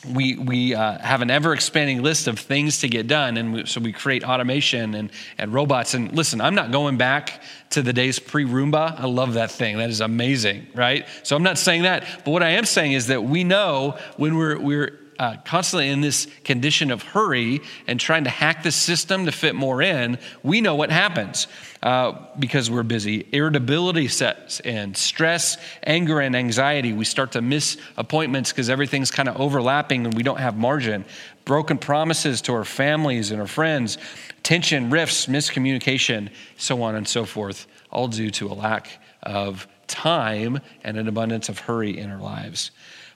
we, 0.06 0.36
we 0.36 0.74
uh, 0.74 0.98
have 1.00 1.22
an 1.22 1.30
ever 1.30 1.54
expanding 1.54 2.02
list 2.02 2.28
of 2.28 2.40
things 2.40 2.80
to 2.80 2.90
get 2.90 3.08
done. 3.08 3.38
And 3.38 3.54
we, 3.54 3.66
so 3.66 3.80
we 3.80 3.94
create 3.94 4.24
automation 4.24 4.96
and, 4.96 5.12
and 5.38 5.54
robots. 5.54 5.94
And 5.94 6.12
listen, 6.16 6.42
I'm 6.42 6.56
not 6.56 6.72
going 6.72 6.98
back 6.98 7.42
to 7.72 7.82
the 7.82 7.94
days 7.94 8.20
pre 8.20 8.46
Roomba. 8.46 9.00
I 9.00 9.06
love 9.06 9.36
that 9.36 9.52
thing. 9.52 9.78
That 9.78 9.90
is 9.90 10.02
amazing, 10.02 10.68
right? 10.74 11.06
So 11.24 11.36
I'm 11.36 11.44
not 11.44 11.58
saying 11.58 11.84
that. 11.84 12.06
But 12.26 12.32
what 12.32 12.44
I 12.44 12.52
am 12.52 12.66
saying 12.66 12.94
is 12.94 13.08
that 13.08 13.24
we 13.24 13.44
know 13.44 13.98
when 14.18 14.36
we're, 14.36 14.60
we're 14.60 15.01
uh, 15.20 15.38
constantly 15.46 15.90
in 15.90 16.02
this 16.02 16.28
condition 16.44 16.92
of 16.92 17.04
hurry 17.04 17.62
and 17.88 18.00
trying 18.00 18.24
to 18.24 18.30
hack 18.30 18.64
the 18.64 18.72
system 18.72 19.26
to 19.26 19.32
fit 19.32 19.56
more 19.56 19.82
in, 19.82 20.18
we 20.44 20.62
know 20.62 20.76
what 20.76 20.92
happens 20.92 21.48
uh, 21.84 22.14
because 22.40 22.72
we're 22.72 22.84
busy. 22.84 23.28
Irritability 23.32 24.08
sets 24.08 24.60
in, 24.60 24.96
stress, 24.96 25.58
anger, 25.84 26.20
and 26.20 26.36
anxiety. 26.36 26.94
We 26.94 27.06
start 27.06 27.34
to 27.34 27.42
miss 27.42 27.78
appointments 27.98 28.52
because 28.52 28.70
everything's 28.70 29.12
kind 29.12 29.30
of 29.30 29.40
overlapping 29.40 30.06
and 30.06 30.14
we 30.14 30.24
don't 30.24 30.40
have 30.40 30.58
margin. 30.58 31.06
Broken 31.46 31.78
promises 31.78 32.42
to 32.44 32.54
our 32.54 32.66
families 32.66 33.32
and 33.32 33.42
our 33.42 33.48
friends, 33.48 33.98
tension, 34.44 34.90
rifts, 34.90 35.26
miscommunication, 35.26 36.30
so 36.58 36.82
on 36.84 36.96
and 36.96 37.08
so 37.08 37.26
forth, 37.26 37.68
all 37.92 38.08
due 38.08 38.32
to 38.32 38.48
a 38.48 38.54
lack 38.54 39.00
of 39.24 39.68
time 39.88 40.60
and 40.84 40.98
an 40.98 41.08
abundance 41.08 41.50
of 41.50 41.60
hurry 41.60 41.98
in 41.98 42.10
our 42.10 42.20
lives. 42.20 42.72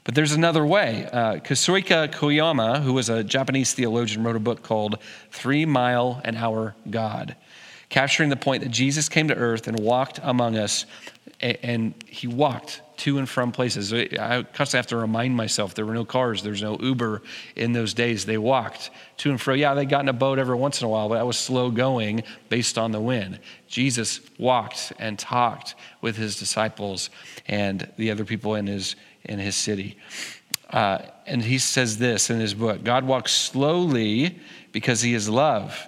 But 0.05 0.13
there's 0.13 0.33
another 0.33 0.63
way. 0.63 1.09
Uh, 1.11 1.37
Kosuke 1.37 2.13
Koyama, 2.13 2.83
who 2.83 2.93
was 2.93 3.09
a 3.09 3.23
Japanese 3.23 3.73
theologian, 3.73 4.23
wrote 4.23 4.35
a 4.35 4.39
book 4.39 4.61
called 4.61 4.99
Three 5.31 5.65
Mile 5.65 6.21
an 6.23 6.37
Hour 6.37 6.75
God, 6.89 7.35
capturing 7.89 8.29
the 8.29 8.35
point 8.35 8.61
that 8.63 8.69
Jesus 8.69 9.09
came 9.09 9.27
to 9.29 9.35
earth 9.35 9.67
and 9.67 9.79
walked 9.79 10.19
among 10.21 10.57
us, 10.57 10.85
and 11.41 11.95
he 12.05 12.27
walked 12.27 12.81
to 12.97 13.17
and 13.17 13.27
from 13.27 13.51
places. 13.51 13.91
I 13.91 14.43
constantly 14.43 14.77
have 14.77 14.87
to 14.87 14.97
remind 14.97 15.35
myself 15.35 15.73
there 15.73 15.87
were 15.87 15.95
no 15.95 16.05
cars, 16.05 16.43
there's 16.43 16.61
no 16.61 16.77
Uber 16.79 17.23
in 17.55 17.73
those 17.73 17.95
days. 17.95 18.27
They 18.27 18.37
walked 18.37 18.91
to 19.17 19.31
and 19.31 19.41
fro. 19.41 19.55
Yeah, 19.55 19.73
they 19.73 19.85
got 19.85 20.01
in 20.01 20.09
a 20.09 20.13
boat 20.13 20.37
every 20.37 20.55
once 20.55 20.81
in 20.81 20.85
a 20.85 20.89
while, 20.89 21.09
but 21.09 21.15
that 21.15 21.25
was 21.25 21.37
slow 21.37 21.71
going 21.71 22.21
based 22.49 22.77
on 22.77 22.91
the 22.91 23.01
wind. 23.01 23.39
Jesus 23.67 24.21
walked 24.37 24.93
and 24.99 25.17
talked 25.17 25.73
with 26.01 26.15
his 26.15 26.37
disciples 26.37 27.09
and 27.47 27.91
the 27.97 28.11
other 28.11 28.23
people 28.23 28.53
in 28.53 28.67
his 28.67 28.95
in 29.25 29.39
his 29.39 29.55
city. 29.55 29.97
Uh, 30.69 30.99
and 31.25 31.43
he 31.43 31.57
says 31.57 31.97
this 31.97 32.29
in 32.29 32.39
his 32.39 32.53
book 32.53 32.83
God 32.83 33.05
walks 33.05 33.31
slowly 33.31 34.39
because 34.71 35.01
he 35.01 35.13
is 35.13 35.29
love. 35.29 35.87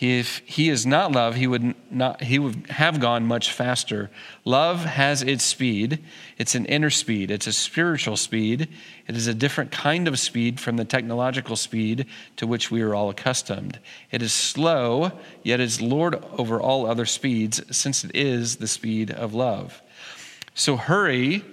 If 0.00 0.38
he 0.46 0.68
is 0.68 0.84
not 0.84 1.12
love, 1.12 1.36
he 1.36 1.46
would, 1.46 1.76
not, 1.88 2.22
he 2.22 2.40
would 2.40 2.66
have 2.70 2.98
gone 2.98 3.24
much 3.24 3.52
faster. 3.52 4.10
Love 4.44 4.84
has 4.84 5.22
its 5.22 5.44
speed. 5.44 6.02
It's 6.38 6.56
an 6.56 6.66
inner 6.66 6.90
speed, 6.90 7.30
it's 7.30 7.46
a 7.46 7.52
spiritual 7.52 8.16
speed. 8.16 8.68
It 9.06 9.16
is 9.16 9.28
a 9.28 9.34
different 9.34 9.70
kind 9.70 10.08
of 10.08 10.18
speed 10.18 10.58
from 10.58 10.76
the 10.76 10.84
technological 10.84 11.54
speed 11.54 12.06
to 12.36 12.48
which 12.48 12.68
we 12.68 12.82
are 12.82 12.96
all 12.96 13.10
accustomed. 13.10 13.78
It 14.10 14.22
is 14.22 14.32
slow, 14.32 15.12
yet 15.44 15.60
is 15.60 15.80
Lord 15.80 16.16
over 16.36 16.60
all 16.60 16.86
other 16.86 17.06
speeds, 17.06 17.62
since 17.70 18.02
it 18.02 18.10
is 18.12 18.56
the 18.56 18.66
speed 18.66 19.12
of 19.12 19.34
love. 19.34 19.82
So 20.54 20.76
hurry 20.76 21.44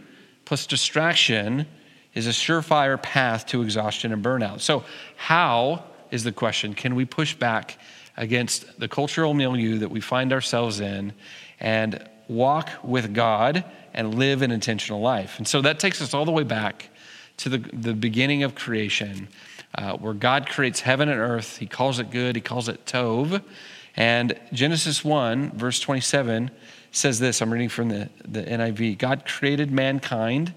plus 0.50 0.66
distraction 0.66 1.68
is 2.16 2.26
a 2.26 2.32
surefire 2.32 3.00
path 3.00 3.46
to 3.46 3.62
exhaustion 3.62 4.12
and 4.12 4.26
burnout. 4.26 4.62
So, 4.62 4.84
how 5.16 5.84
is 6.10 6.24
the 6.24 6.32
question? 6.32 6.74
Can 6.74 6.96
we 6.96 7.06
push 7.06 7.36
back 7.36 7.78
against 8.18 8.80
the 8.80 8.88
cultural 8.88 9.36
milieu 9.36 9.78
that 9.78 9.92
we 9.92 10.02
find 10.02 10.34
ourselves 10.34 10.80
in 10.80 11.14
and 11.60 12.04
walk 12.28 12.72
with 12.84 13.14
God 13.14 13.64
and 13.94 14.16
live 14.16 14.42
an 14.42 14.50
intentional 14.50 15.02
life? 15.02 15.38
And 15.38 15.48
so 15.48 15.62
that 15.62 15.80
takes 15.80 16.02
us 16.02 16.16
all 16.16 16.26
the 16.26 16.32
way 16.32 16.42
back 16.42 16.90
to 17.38 17.50
the, 17.50 17.60
the 17.72 17.94
beginning 17.94 18.42
of 18.42 18.56
creation, 18.56 19.28
uh, 19.76 19.98
where 19.98 20.16
God 20.16 20.50
creates 20.50 20.80
heaven 20.80 21.10
and 21.10 21.20
earth. 21.20 21.58
He 21.58 21.68
calls 21.68 22.00
it 22.00 22.10
good, 22.10 22.36
He 22.36 22.42
calls 22.42 22.70
it 22.70 22.88
Tov. 22.88 23.44
And 23.96 24.34
Genesis 24.52 25.06
1, 25.06 25.52
verse 25.52 25.80
27 25.80 26.50
says 26.92 27.20
this 27.20 27.42
I'm 27.42 27.52
reading 27.52 27.70
from 27.70 27.90
the, 27.90 28.10
the 28.28 28.44
NIV 28.44 28.98
God 28.98 29.26
created 29.26 29.72
mankind 29.72 30.54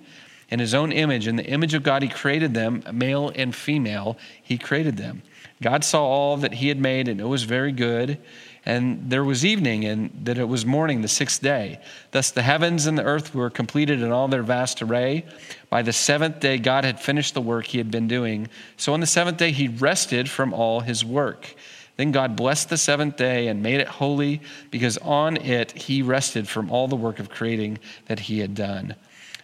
in 0.53 0.59
his 0.59 0.75
own 0.75 0.93
image. 0.93 1.27
In 1.27 1.37
the 1.37 1.47
image 1.47 1.73
of 1.73 1.83
God, 1.83 2.03
he 2.03 2.09
created 2.09 2.53
them, 2.53 2.83
male 2.93 3.33
and 3.35 3.55
female, 3.55 4.19
he 4.43 4.59
created 4.59 4.99
them. 4.99 5.23
God 5.63 5.83
saw 5.83 6.05
all 6.05 6.37
that 6.39 6.55
he 6.55 6.69
had 6.69 6.79
made, 6.79 7.09
and 7.09 7.21
it 7.21 7.27
was 7.27 7.45
very 7.45 7.73
good. 7.73 8.19
And 8.67 9.11
there 9.11 9.25
was 9.25 9.45
evening, 9.45 9.85
and 9.87 10.11
that 10.25 10.37
it 10.37 10.47
was 10.47 10.67
morning, 10.67 11.01
the 11.01 11.09
sixth 11.09 11.41
day. 11.41 11.81
Thus 12.11 12.31
the 12.31 12.43
heavens 12.43 12.87
and 12.87 12.99
the 12.99 13.03
earth 13.03 13.35
were 13.35 13.49
completed 13.49 14.03
in 14.03 14.13
all 14.13 14.29
their 14.29 14.43
vast 14.43 14.83
array. 14.83 15.25
By 15.71 15.83
the 15.83 15.93
seventh 15.93 16.41
day, 16.41 16.59
God 16.59 16.85
had 16.85 17.01
finished 17.01 17.35
the 17.35 17.41
work 17.41 17.67
he 17.67 17.79
had 17.79 17.91
been 17.91 18.07
doing. 18.07 18.49
So 18.77 18.93
on 18.93 19.01
the 19.01 19.07
seventh 19.07 19.39
day, 19.39 19.53
he 19.53 19.69
rested 19.69 20.29
from 20.29 20.53
all 20.53 20.81
his 20.81 21.05
work. 21.05 21.55
Then 21.97 22.11
God 22.11 22.37
blessed 22.37 22.71
the 22.71 22.79
seventh 22.79 23.17
day 23.17 23.49
and 23.49 23.63
made 23.63 23.81
it 23.81 23.89
holy 23.89 24.41
because 24.71 24.99
on 24.99 25.37
it 25.37 25.73
he 25.73 26.03
rested 26.03 26.49
from 26.49 26.71
all 26.71 26.89
the 26.89 26.97
work 26.97 27.19
of 27.19 27.29
creating 27.29 27.79
that 28.07 28.21
he 28.21 28.39
had 28.41 28.55
done. 28.55 28.95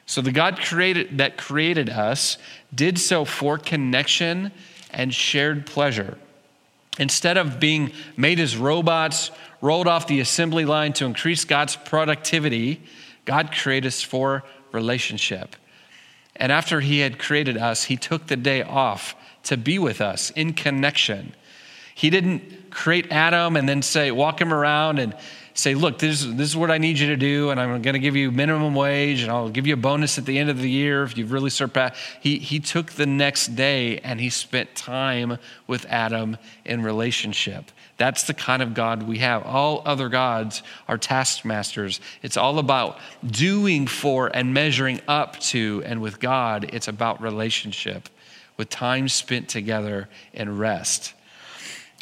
So 0.07 0.23
the 0.23 0.33
God 0.33 0.59
created, 0.59 1.19
that 1.19 1.37
created 1.37 1.90
us 1.90 2.38
did 2.75 2.99
so 2.99 3.26
for 3.26 3.59
connection 3.59 4.50
and 4.90 5.12
shared 5.12 5.67
pleasure. 5.67 6.17
Instead 6.99 7.37
of 7.37 7.61
being 7.61 7.93
made 8.17 8.40
as 8.40 8.57
robots, 8.57 9.31
rolled 9.61 9.87
off 9.87 10.07
the 10.07 10.21
assembly 10.21 10.64
line 10.64 10.93
to 10.95 11.05
increase 11.05 11.45
God's 11.45 11.76
productivity, 11.76 12.83
God 13.25 13.52
created 13.52 13.88
us 13.88 14.02
for 14.02 14.45
relationship. 14.73 15.55
And 16.37 16.50
after 16.50 16.81
he 16.81 17.00
had 17.00 17.19
created 17.19 17.57
us, 17.57 17.85
he 17.85 17.97
took 17.97 18.26
the 18.26 18.37
day 18.37 18.62
off 18.62 19.14
to 19.45 19.57
be 19.57 19.78
with 19.78 20.00
us 20.00 20.31
in 20.31 20.55
connection. 20.55 21.35
He 21.99 22.11
didn't 22.11 22.71
create 22.71 23.11
Adam 23.11 23.57
and 23.57 23.69
then 23.69 23.83
say, 23.83 24.12
walk 24.12 24.40
him 24.40 24.55
around 24.55 25.00
and 25.00 25.17
say, 25.52 25.75
look, 25.75 25.99
this, 25.99 26.23
this 26.25 26.49
is 26.49 26.57
what 26.57 26.71
I 26.71 26.78
need 26.78 26.97
you 26.97 27.09
to 27.09 27.17
do, 27.17 27.50
and 27.50 27.59
I'm 27.59 27.83
going 27.83 27.95
to 27.95 27.99
give 27.99 28.14
you 28.14 28.31
minimum 28.31 28.76
wage, 28.76 29.23
and 29.23 29.33
I'll 29.33 29.49
give 29.49 29.67
you 29.67 29.75
a 29.75 29.76
bonus 29.76 30.17
at 30.17 30.25
the 30.25 30.38
end 30.38 30.49
of 30.49 30.62
the 30.62 30.71
year 30.71 31.02
if 31.02 31.19
you've 31.19 31.33
really 31.33 31.50
surpassed. 31.50 32.00
He, 32.21 32.38
he 32.38 32.61
took 32.61 32.93
the 32.93 33.05
next 33.05 33.57
day 33.57 33.99
and 33.99 34.21
he 34.21 34.31
spent 34.31 34.76
time 34.76 35.38
with 35.67 35.87
Adam 35.87 36.37
in 36.64 36.85
relationship. 36.85 37.73
That's 37.97 38.23
the 38.23 38.35
kind 38.35 38.62
of 38.62 38.75
God 38.75 39.02
we 39.02 39.19
have. 39.19 39.43
All 39.43 39.83
other 39.85 40.09
gods 40.09 40.62
are 40.87 40.99
taskmasters. 40.99 42.00
It's 42.23 42.37
all 42.37 42.61
about 42.61 43.00
doing 43.26 43.88
for 43.88 44.28
and 44.33 44.55
measuring 44.55 45.00
up 45.09 45.40
to, 45.50 45.83
and 45.85 46.00
with 46.00 46.21
God, 46.21 46.71
it's 46.73 46.87
about 46.87 47.21
relationship, 47.21 48.09
with 48.57 48.71
time 48.71 49.09
spent 49.09 49.49
together 49.49 50.09
and 50.33 50.61
rest. 50.61 51.14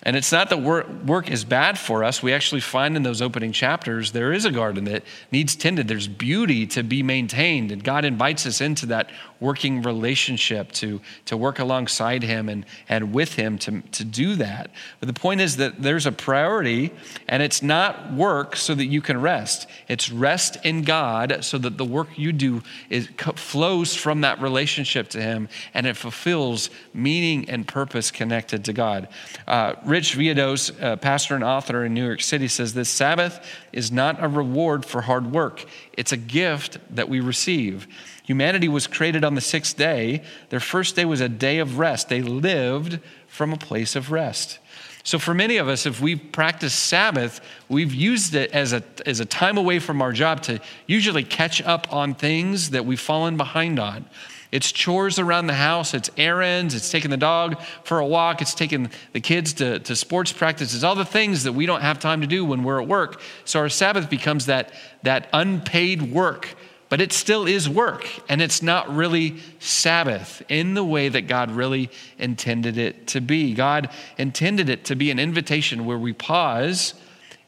And 0.07 0.15
it's 0.15 0.31
not 0.31 0.51
that 0.51 0.63
work, 0.63 1.29
is 1.33 1.45
bad 1.45 1.77
for 1.77 2.05
us. 2.05 2.23
We 2.23 2.33
actually 2.33 2.61
find 2.61 2.95
in 2.97 3.03
those 3.03 3.21
opening 3.21 3.51
chapters 3.51 4.13
there 4.13 4.33
is 4.33 4.45
a 4.45 4.53
garden 4.53 4.85
that 4.85 5.03
needs 5.33 5.57
tended. 5.57 5.89
There's 5.89 6.07
beauty 6.07 6.65
to 6.69 6.85
be 6.85 7.03
maintained. 7.03 7.73
And 7.73 7.83
God 7.83 8.05
invites 8.05 8.47
us 8.47 8.61
into 8.61 8.87
that 8.87 9.11
working 9.41 9.83
relationship 9.83 10.73
to, 10.73 11.01
to 11.27 11.37
work 11.37 11.59
alongside 11.59 12.23
Him 12.23 12.49
and, 12.49 12.65
and 12.89 13.13
with 13.13 13.35
Him 13.35 13.59
to, 13.59 13.81
to 13.81 14.05
do 14.05 14.35
that. 14.37 14.71
But 15.01 15.07
the 15.07 15.21
point 15.21 15.41
is 15.41 15.57
that 15.57 15.83
there's 15.83 16.07
a 16.07 16.13
priority, 16.13 16.93
and 17.29 17.43
it's 17.43 17.63
not 17.63 18.13
work 18.13 18.57
so 18.57 18.75
that 18.75 18.87
you 18.87 19.01
can 19.01 19.21
rest. 19.21 19.69
It's 19.89 20.11
rest 20.11 20.59
in 20.65 20.83
God 20.83 21.45
so 21.45 21.59
that 21.59 21.79
the 21.79 21.85
work 21.85 22.09
you 22.17 22.33
do 22.33 22.63
is, 22.91 23.09
flows 23.37 23.95
from 23.95 24.23
that 24.23 24.41
relationship 24.41 25.09
to 25.09 25.21
Him 25.21 25.49
and 25.75 25.87
it 25.87 25.97
fulfills 25.97 26.71
meaning 26.95 27.49
and 27.51 27.67
purpose 27.67 28.11
connected 28.11 28.65
to 28.65 28.73
God. 28.73 29.09
Uh, 29.47 29.75
Rich 29.85 30.17
Villodas, 30.17 30.83
uh, 30.83 30.97
pastor 30.97 31.35
and 31.35 31.45
author 31.45 31.85
in 31.85 31.95
New 31.95 32.05
York 32.05 32.23
City, 32.23 32.49
says 32.49 32.75
this 32.75 32.89
Sabbath 32.89 33.45
is 33.73 33.93
not 33.93 34.23
a 34.23 34.29
reward 34.29 34.85
for 34.85 35.03
hard 35.03 35.33
work, 35.33 35.65
it's 35.93 36.13
a 36.13 36.17
gift 36.17 36.79
that 36.95 37.09
we 37.09 37.21
receive. 37.21 37.87
Humanity 38.27 38.69
was 38.69 38.87
created 38.87 39.25
on 39.25 39.35
the 39.35 39.41
sixth 39.41 39.77
day. 39.77 40.23
Their 40.51 40.61
first 40.61 40.97
day 40.97 41.05
was 41.05 41.21
a 41.21 41.29
day 41.29 41.59
of 41.59 41.79
rest. 41.79 42.09
They 42.09 42.23
lived 42.23 43.01
from 43.29 43.53
a 43.53 43.57
place 43.57 43.97
of 43.97 44.11
rest. 44.11 44.59
So, 45.05 45.21
for 45.21 45.33
many 45.33 45.59
of 45.59 45.69
us, 45.69 45.87
if 45.87 46.01
we've 46.01 46.21
practiced 46.33 46.87
Sabbath, 46.87 47.41
we've 47.69 47.95
used 47.95 48.35
it 48.35 48.51
as 48.51 48.73
a, 48.73 48.83
as 49.07 49.21
a 49.21 49.25
time 49.25 49.57
away 49.57 49.79
from 49.79 50.03
our 50.03 50.11
job 50.11 50.43
to 50.43 50.61
usually 50.89 51.23
catch 51.23 51.63
up 51.63 51.93
on 51.93 52.15
things 52.15 52.71
that 52.71 52.85
we've 52.85 53.01
fallen 53.01 53.37
behind 53.37 53.79
on. 53.79 54.05
It's 54.51 54.73
chores 54.73 55.21
around 55.21 55.47
the 55.47 55.55
house, 55.55 55.95
it's 55.95 56.11
errands, 56.17 56.75
it's 56.75 56.91
taking 56.91 57.11
the 57.13 57.17
dog 57.17 57.61
for 57.85 58.01
a 58.01 58.07
walk, 58.07 58.43
it's 58.43 58.55
taking 58.55 58.91
the 59.13 59.21
kids 59.21 59.53
to, 59.55 59.79
to 59.81 59.95
sports 59.95 60.33
practices, 60.33 60.83
all 60.83 60.97
the 60.97 61.05
things 61.05 61.45
that 61.45 61.53
we 61.53 61.67
don't 61.67 61.83
have 61.83 62.01
time 62.01 62.21
to 62.23 62.27
do 62.27 62.45
when 62.45 62.65
we're 62.65 62.81
at 62.81 62.89
work. 62.89 63.21
So 63.45 63.61
our 63.61 63.69
Sabbath 63.69 64.11
becomes 64.11 64.47
that, 64.47 64.73
that 65.03 65.29
unpaid 65.33 66.13
work, 66.13 66.57
but 66.89 67.01
it 67.01 67.13
still 67.13 67.47
is 67.47 67.69
work, 67.69 68.09
and 68.29 68.41
it's 68.41 68.63
not 68.63 68.95
really 68.95 69.37
Sabbath 69.59 70.43
in 70.49 70.75
the 70.75 70.85
way 70.85 71.09
that 71.09 71.23
God 71.23 71.51
really 71.51 71.91
intended 72.19 72.79
it 72.79 73.07
to 73.09 73.21
be. 73.21 73.55
God 73.55 73.91
intended 74.19 74.69
it 74.69 74.85
to 74.87 74.97
be 74.97 75.11
an 75.11 75.19
invitation 75.19 75.85
where 75.85 75.99
we 75.99 76.13
pause 76.13 76.95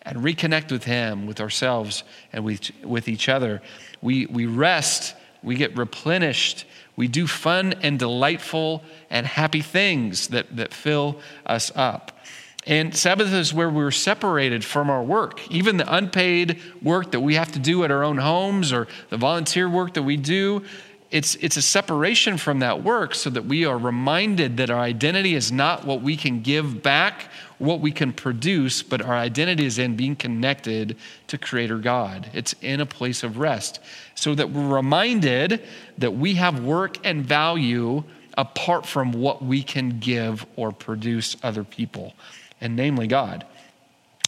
and 0.03 0.19
reconnect 0.19 0.73
with 0.73 0.85
Him, 0.85 1.27
with 1.27 1.41
ourselves, 1.41 2.03
and 2.33 2.45
with, 2.45 2.71
with 2.83 3.09
each 3.09 3.29
other. 3.29 3.63
We, 4.03 4.27
we 4.27 4.47
rest, 4.47 5.15
we 5.43 5.55
get 5.57 5.77
replenished 5.77 6.65
we 6.99 7.07
do 7.07 7.29
fun 7.29 7.75
and 7.81 7.97
delightful 7.97 8.83
and 9.09 9.25
happy 9.25 9.63
things 9.63 10.29
that, 10.29 10.57
that 10.57 10.75
fill 10.75 11.21
us 11.47 11.71
up. 11.77 12.18
And 12.67 12.95
Sabbath 12.95 13.33
is 13.33 13.55
where 13.55 13.71
we're 13.71 13.91
separated 13.91 14.65
from 14.65 14.91
our 14.91 15.03
work. 15.03 15.51
Even 15.51 15.79
the 15.79 15.95
unpaid 15.95 16.61
work 16.83 17.13
that 17.13 17.21
we 17.21 17.35
have 17.35 17.53
to 17.53 17.59
do 17.59 17.85
at 17.85 17.91
our 17.91 18.05
own 18.05 18.19
homes 18.19 18.73
or 18.73 18.89
the 19.09 19.17
volunteer 19.17 19.71
work 19.71 19.95
that 19.95 20.03
we 20.03 20.17
do, 20.17 20.63
it's, 21.11 21.37
it's 21.37 21.57
a 21.57 21.63
separation 21.63 22.37
from 22.37 22.59
that 22.59 22.85
work 22.85 23.15
so 23.15 23.31
that 23.31 23.47
we 23.47 23.65
are 23.65 23.79
reminded 23.79 24.59
that 24.59 24.69
our 24.69 24.81
identity 24.81 25.35
is 25.35 25.51
not 25.51 25.87
what 25.87 26.03
we 26.03 26.17
can 26.17 26.43
give 26.43 26.83
back, 26.83 27.31
what 27.57 27.81
we 27.81 27.91
can 27.91 28.13
produce, 28.13 28.83
but 28.83 29.01
our 29.01 29.15
identity 29.15 29.65
is 29.65 29.79
in 29.79 29.97
being 29.97 30.15
connected 30.15 30.97
to 31.29 31.39
Creator 31.39 31.79
God. 31.79 32.29
It's 32.35 32.55
in 32.61 32.81
a 32.81 32.87
place 32.87 33.23
of 33.23 33.39
rest 33.39 33.81
so 34.15 34.35
that 34.35 34.51
we're 34.51 34.77
reminded 34.77 35.63
that 35.97 36.11
we 36.11 36.35
have 36.35 36.63
work 36.63 36.99
and 37.07 37.25
value 37.25 38.05
apart 38.37 38.85
from 38.85 39.13
what 39.13 39.43
we 39.43 39.63
can 39.63 39.99
give 39.99 40.45
or 40.57 40.71
produce 40.71 41.37
other 41.43 41.65
people, 41.65 42.15
and 42.61 42.77
namely 42.77 43.07
God. 43.07 43.45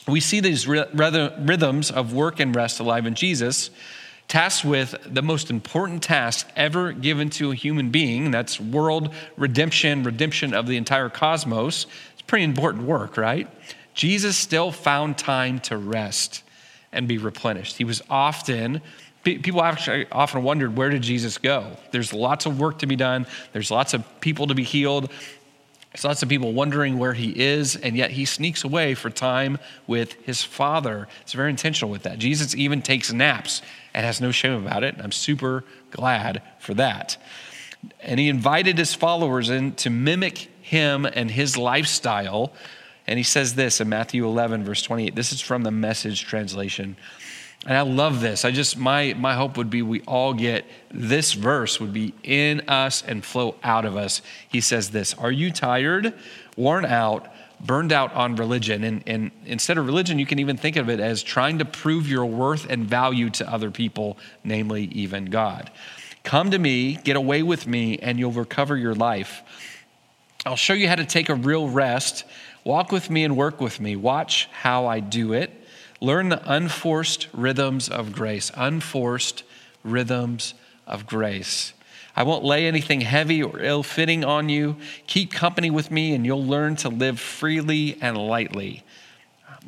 We 0.09 0.21
see 0.21 0.41
these 0.41 0.67
rhythms 0.67 1.91
of 1.91 2.13
work 2.13 2.41
and 2.41 2.55
rest 2.55 2.81
alive 2.81 3.07
in 3.07 3.15
Jesus 3.15 3.71
tasked 4.31 4.65
with 4.65 4.95
the 5.05 5.23
most 5.23 5.51
important 5.51 6.05
task 6.05 6.49
ever 6.55 6.93
given 6.93 7.29
to 7.29 7.51
a 7.51 7.55
human 7.55 7.91
being 7.91 8.31
that's 8.31 8.61
world 8.61 9.13
redemption, 9.37 10.05
redemption 10.05 10.55
of 10.55 10.69
the 10.69 10.77
entire 10.77 11.09
cosmos. 11.09 11.87
It's 12.13 12.23
pretty 12.23 12.45
important 12.45 12.85
work, 12.85 13.17
right? 13.17 13.49
Jesus 13.93 14.37
still 14.37 14.71
found 14.71 15.19
time 15.19 15.59
to 15.61 15.77
rest 15.77 16.45
and 16.93 17.09
be 17.09 17.19
replenished. 17.19 17.77
He 17.77 17.85
was 17.85 18.03
often 18.09 18.81
people 19.23 19.63
actually 19.63 20.07
often 20.11 20.43
wondered 20.43 20.75
where 20.75 20.89
did 20.89 21.03
jesus 21.03 21.37
go 21.37 21.77
there's 21.91 22.13
lots 22.13 22.47
of 22.47 22.59
work 22.59 22.79
to 22.79 22.87
be 22.87 22.97
done 22.97 23.27
there's 23.53 23.71
lots 23.71 23.93
of 23.93 24.03
people 24.21 24.47
to 24.47 24.55
be 24.55 24.65
healed 24.65 25.11
there's 25.92 26.04
lots 26.04 26.23
of 26.23 26.28
people 26.28 26.52
wondering 26.52 26.99
where 26.99 27.14
he 27.14 27.30
is, 27.30 27.75
and 27.75 27.97
yet 27.97 28.12
he 28.12 28.25
sneaks 28.25 28.62
away 28.62 28.94
for 28.94 29.11
time 29.11 29.59
with 29.88 30.12
his 30.25 30.42
father. 30.42 31.09
It's 31.23 31.32
very 31.32 31.50
intentional 31.50 31.90
with 31.90 32.04
that. 32.04 32.18
Jesus 32.18 32.54
even 32.54 32.80
takes 32.80 33.12
naps 33.12 33.61
and 33.92 34.06
has 34.06 34.20
no 34.20 34.30
shame 34.30 34.52
about 34.52 34.85
it. 34.85 34.94
I'm 35.02 35.11
super 35.11 35.64
glad 35.90 36.42
for 36.61 36.75
that. 36.75 37.16
And 38.00 38.20
he 38.20 38.28
invited 38.28 38.78
his 38.78 38.94
followers 38.94 39.50
in 39.50 39.75
to 39.76 39.90
mimic 39.90 40.49
him 40.62 41.06
and 41.06 41.28
his 41.28 41.56
lifestyle. 41.56 42.52
And 43.09 43.18
he 43.18 43.25
says 43.25 43.56
this 43.56 43.80
in 43.80 43.88
Matthew 43.88 44.25
11, 44.25 44.62
verse 44.62 44.82
28. 44.82 45.16
This 45.16 45.32
is 45.32 45.40
from 45.40 45.64
the 45.64 45.73
message 45.73 46.25
translation. 46.25 46.97
And 47.67 47.76
I 47.76 47.83
love 47.83 48.21
this. 48.21 48.45
I 48.45 48.50
just, 48.50 48.79
my, 48.79 49.14
my 49.19 49.35
hope 49.35 49.57
would 49.59 49.69
be 49.69 49.83
we 49.83 50.00
all 50.02 50.33
get 50.33 50.64
this 50.90 51.35
verse 51.35 51.79
would 51.79 51.93
be 51.93 52.14
in 52.23 52.62
us 52.69 53.02
and 53.02 53.25
flow 53.25 53.55
out 53.62 53.85
of 53.85 53.97
us. 53.97 54.23
He 54.49 54.61
says 54.61 54.90
this 54.90 55.12
Are 55.14 55.31
you 55.31 55.50
tired, 55.50 56.14
worn 56.57 56.87
out, 56.87 57.29
burned 57.61 57.93
out 57.93 58.14
on 58.14 58.37
religion? 58.37 58.83
And, 58.83 59.02
and 59.07 59.31
instead 59.45 59.76
of 59.76 59.85
religion, 59.85 60.19
you 60.19 60.25
can 60.25 60.38
even 60.38 60.57
think 60.57 60.76
of 60.76 60.88
it 60.88 61.00
as 61.00 61.23
trying 61.23 61.59
to 61.59 61.67
prove 61.67 62.09
your 62.09 62.25
worth 62.25 62.69
and 62.71 62.87
value 62.87 63.29
to 63.31 63.52
other 63.52 63.71
people, 63.71 64.17
namely 64.43 64.85
even 64.85 65.26
God. 65.26 65.71
Come 66.25 66.50
to 66.52 66.59
me, 66.59 66.97
get 66.97 67.17
away 67.17 67.43
with 67.43 67.67
me, 67.67 67.99
and 67.99 68.19
you'll 68.19 68.33
recover 68.33 68.76
your 68.76 68.95
life. 68.95 69.43
I'll 70.47 70.57
show 70.57 70.73
you 70.73 70.88
how 70.88 70.95
to 70.95 71.05
take 71.05 71.29
a 71.29 71.35
real 71.35 71.69
rest. 71.69 72.25
Walk 72.64 72.90
with 72.90 73.11
me 73.11 73.25
and 73.25 73.37
work 73.37 73.61
with 73.61 73.81
me. 73.81 73.97
Watch 73.97 74.49
how 74.50 74.87
I 74.87 75.00
do 75.00 75.35
it. 75.35 75.50
Learn 76.00 76.30
the 76.30 76.42
unforced 76.50 77.28
rhythms 77.33 77.88
of 77.88 78.12
grace, 78.12 78.50
unforced 78.57 79.45
rhythms 79.85 80.54
of 80.87 81.07
grace. 81.07 81.73
I 82.16 82.23
won't 82.23 82.45
lay 82.45 82.66
anything 82.66 83.02
heavy 83.02 83.42
or 83.42 83.61
ill 83.61 83.83
fitting 83.83 84.25
on 84.25 84.49
you. 84.49 84.77
Keep 85.07 85.33
company 85.33 85.70
with 85.70 85.90
me, 85.90 86.14
and 86.14 86.27
you'll 86.27 86.44
learn 86.44 86.77
to 86.77 86.88
live 86.88 87.20
freely 87.20 87.96
and 88.01 88.16
lightly. 88.16 88.83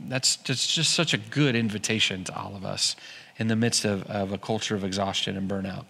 That's 0.08 0.36
just, 0.36 0.74
just 0.74 0.92
such 0.94 1.14
a 1.14 1.18
good 1.18 1.54
invitation 1.54 2.24
to 2.24 2.36
all 2.36 2.56
of 2.56 2.64
us 2.64 2.96
in 3.36 3.48
the 3.48 3.56
midst 3.56 3.84
of, 3.84 4.02
of 4.04 4.32
a 4.32 4.38
culture 4.38 4.74
of 4.74 4.84
exhaustion 4.84 5.36
and 5.36 5.48
burnout. 5.48 5.84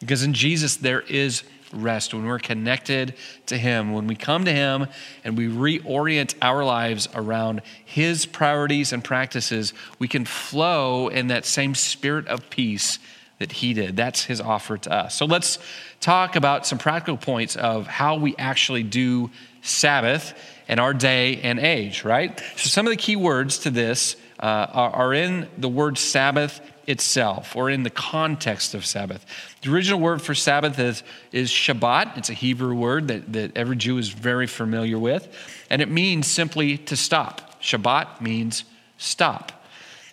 Because 0.00 0.22
in 0.22 0.34
Jesus, 0.34 0.76
there 0.76 1.02
is 1.02 1.42
rest, 1.72 2.14
when 2.14 2.24
we're 2.24 2.38
connected 2.38 3.14
to 3.46 3.56
Him, 3.56 3.92
when 3.92 4.06
we 4.06 4.14
come 4.14 4.44
to 4.44 4.52
Him 4.52 4.86
and 5.24 5.36
we 5.36 5.48
reorient 5.48 6.34
our 6.42 6.64
lives 6.64 7.08
around 7.14 7.62
His 7.84 8.26
priorities 8.26 8.92
and 8.92 9.02
practices, 9.02 9.72
we 9.98 10.08
can 10.08 10.24
flow 10.24 11.08
in 11.08 11.28
that 11.28 11.44
same 11.44 11.74
spirit 11.74 12.28
of 12.28 12.50
peace 12.50 12.98
that 13.38 13.52
He 13.52 13.74
did. 13.74 13.96
That's 13.96 14.24
His 14.24 14.40
offer 14.40 14.78
to 14.78 14.92
us. 14.92 15.14
So 15.14 15.26
let's 15.26 15.58
talk 16.00 16.36
about 16.36 16.66
some 16.66 16.78
practical 16.78 17.16
points 17.16 17.56
of 17.56 17.86
how 17.86 18.16
we 18.16 18.36
actually 18.36 18.82
do 18.82 19.30
Sabbath 19.62 20.34
in 20.68 20.78
our 20.78 20.94
day 20.94 21.40
and 21.42 21.58
age, 21.58 22.04
right? 22.04 22.38
So 22.56 22.68
some 22.68 22.86
of 22.86 22.90
the 22.90 22.96
key 22.96 23.16
words 23.16 23.58
to 23.60 23.70
this 23.70 24.16
uh, 24.40 24.46
are, 24.72 24.90
are 24.90 25.14
in 25.14 25.48
the 25.58 25.68
word 25.68 25.98
Sabbath 25.98 26.60
itself 26.86 27.56
or 27.56 27.70
in 27.70 27.82
the 27.82 27.90
context 27.90 28.74
of 28.74 28.84
Sabbath. 28.84 29.24
The 29.62 29.72
original 29.72 30.00
word 30.00 30.22
for 30.22 30.34
Sabbath 30.34 30.78
is, 30.78 31.02
is 31.30 31.50
Shabbat. 31.50 32.18
It's 32.18 32.30
a 32.30 32.34
Hebrew 32.34 32.74
word 32.74 33.08
that, 33.08 33.32
that 33.32 33.56
every 33.56 33.76
Jew 33.76 33.98
is 33.98 34.08
very 34.08 34.46
familiar 34.46 34.98
with, 34.98 35.28
and 35.70 35.80
it 35.80 35.90
means 35.90 36.26
simply 36.26 36.78
to 36.78 36.96
stop. 36.96 37.60
Shabbat 37.62 38.20
means 38.20 38.64
stop. 38.98 39.52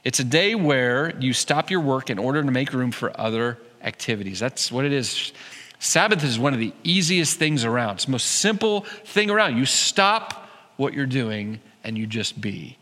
It's 0.04 0.20
a 0.20 0.24
day 0.24 0.56
where 0.56 1.18
you 1.20 1.34
stop 1.34 1.70
your 1.70 1.82
work 1.82 2.10
in 2.10 2.20
order 2.20 2.44
to 2.44 2.52
make 2.52 2.74
room 2.74 2.92
for 2.92 3.18
other 3.20 3.58
activities. 3.82 4.40
That's 4.40 4.72
what 4.72 4.86
it 4.86 4.94
is. 4.94 5.34
Sabbath 5.80 6.24
is 6.24 6.38
one 6.38 6.54
of 6.54 6.60
the 6.60 6.74
easiest 6.84 7.38
things 7.38 7.64
around. 7.64 7.96
It's 7.96 8.06
the 8.06 8.12
most 8.12 8.28
simple 8.28 8.82
thing 9.06 9.30
around. 9.30 9.58
You 9.58 9.66
stop 9.66 10.50
what 10.78 10.94
you're 10.94 11.06
doing 11.06 11.60
and 11.84 11.98
you 11.98 12.06
just 12.08 12.40
be. 12.40 12.78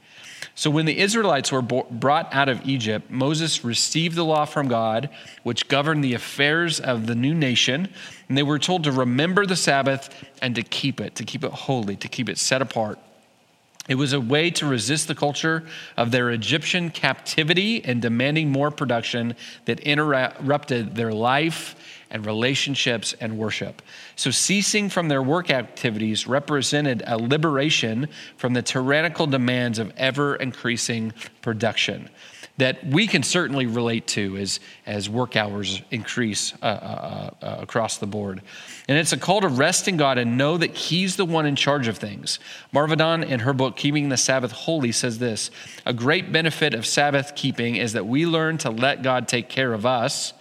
So, 0.58 0.72
when 0.72 0.88
the 0.88 0.98
Israelites 0.98 1.52
were 1.52 1.62
brought 1.62 2.34
out 2.34 2.50
of 2.50 2.68
Egypt, 2.68 3.12
Moses 3.12 3.64
received 3.64 4.16
the 4.16 4.26
law 4.26 4.46
from 4.46 4.68
God, 4.68 5.12
which 5.44 5.68
governed 5.68 6.04
the 6.04 6.16
affairs 6.16 6.80
of 6.80 7.06
the 7.06 7.14
new 7.14 7.36
nation. 7.36 7.90
And 8.28 8.36
they 8.36 8.42
were 8.42 8.58
told 8.58 8.84
to 8.86 8.92
remember 8.92 9.46
the 9.46 9.56
Sabbath 9.56 10.10
and 10.42 10.56
to 10.56 10.64
keep 10.64 11.00
it, 11.00 11.14
to 11.14 11.24
keep 11.24 11.44
it 11.44 11.52
holy, 11.52 11.96
to 11.98 12.08
keep 12.08 12.28
it 12.28 12.40
set 12.40 12.64
apart. 12.64 12.98
It 13.88 13.96
was 13.96 14.14
a 14.14 14.20
way 14.20 14.50
to 14.50 14.66
resist 14.66 15.08
the 15.08 15.14
culture 15.14 15.64
of 15.96 16.10
their 16.10 16.32
Egyptian 16.32 16.90
captivity 16.90 17.86
and 17.86 18.02
demanding 18.02 18.50
more 18.50 18.72
production 18.72 19.36
that 19.66 19.80
interrupted 19.82 20.96
their 20.96 21.14
life 21.14 21.76
and 22.10 22.26
relationships 22.26 23.14
and 23.20 23.38
worship. 23.38 23.82
So, 24.16 24.32
ceasing 24.32 24.90
from 24.90 25.08
their 25.08 25.22
work 25.22 25.50
activities 25.50 26.28
represented 26.28 27.04
a 27.06 27.18
liberation 27.18 28.10
from 28.38 28.54
the 28.54 28.62
tyrannical 28.62 29.28
demands 29.28 29.80
of 29.80 29.92
ever 29.98 30.36
increasing 30.36 31.14
production 31.42 32.10
that 32.58 32.84
we 32.88 33.06
can 33.06 33.22
certainly 33.22 33.68
relate 33.68 34.08
to 34.08 34.36
as, 34.38 34.60
as 34.86 35.10
work 35.10 35.36
hours 35.36 35.82
increase 35.92 36.54
uh, 36.62 36.66
uh, 36.66 37.30
uh, 37.42 37.58
across 37.60 37.98
the 37.98 38.08
board. 38.08 38.42
And 38.88 38.98
it's 38.98 39.14
a 39.14 39.18
call 39.18 39.42
to 39.42 39.48
rest 39.48 39.88
in 39.88 39.96
God 39.96 40.18
and 40.18 40.38
know 40.38 40.58
that 40.58 40.76
He's 40.76 41.16
the 41.16 41.26
one 41.26 41.46
in 41.46 41.56
charge 41.56 41.88
of 41.88 41.98
things. 41.98 42.40
Marva 42.72 42.98
in 43.28 43.42
her 43.42 43.54
book, 43.54 43.78
Keeping 43.78 44.10
the 44.10 44.18
Sabbath 44.18 44.52
Wholly, 44.52 44.92
says 44.92 45.20
this 45.20 45.52
A 45.86 45.94
great 45.94 46.32
benefit 46.32 46.74
of 46.74 46.86
Sabbath 46.86 47.36
keeping 47.36 47.76
is 47.76 47.94
that 47.94 48.08
we 48.08 48.26
learn 48.26 48.58
to 48.60 48.72
let 48.72 49.04
God 49.04 49.28
take 49.28 49.50
care 49.50 49.74
of 49.74 49.86
us 49.86 50.34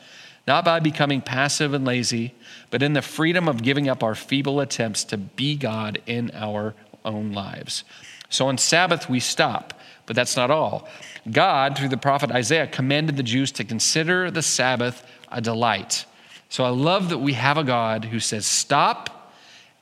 not 0.47 0.65
by 0.65 0.81
becoming 0.81 1.21
passive 1.21 1.75
and 1.75 1.85
lazy, 1.85 2.35
but 2.71 2.83
in 2.83 2.93
the 2.93 3.03
freedom 3.03 3.49
of 3.49 3.63
giving 3.63 3.89
up 3.89 4.03
our 4.03 4.15
feeble 4.15 4.61
attempts 4.61 5.05
to 5.05 5.17
be 5.17 5.57
God 5.57 6.01
in 6.07 6.31
our 6.35 6.75
own 7.05 7.33
lives. 7.33 7.85
So 8.29 8.49
on 8.49 8.59
Sabbath, 8.59 9.09
we 9.09 9.21
stop, 9.21 9.75
but 10.07 10.17
that's 10.17 10.37
not 10.37 10.51
all. 10.51 10.89
God, 11.31 11.77
through 11.77 11.89
the 11.89 11.97
prophet 11.97 12.31
Isaiah, 12.31 12.67
commanded 12.67 13.17
the 13.17 13.23
Jews 13.23 13.53
to 13.53 13.65
consider 13.65 14.31
the 14.31 14.43
Sabbath 14.43 15.05
a 15.31 15.41
delight. 15.41 16.05
So 16.49 16.65
I 16.65 16.69
love 16.69 17.09
that 17.09 17.19
we 17.19 17.33
have 17.33 17.59
a 17.59 17.65
God 17.65 18.05
who 18.05 18.21
says, 18.21 18.47
stop 18.47 19.33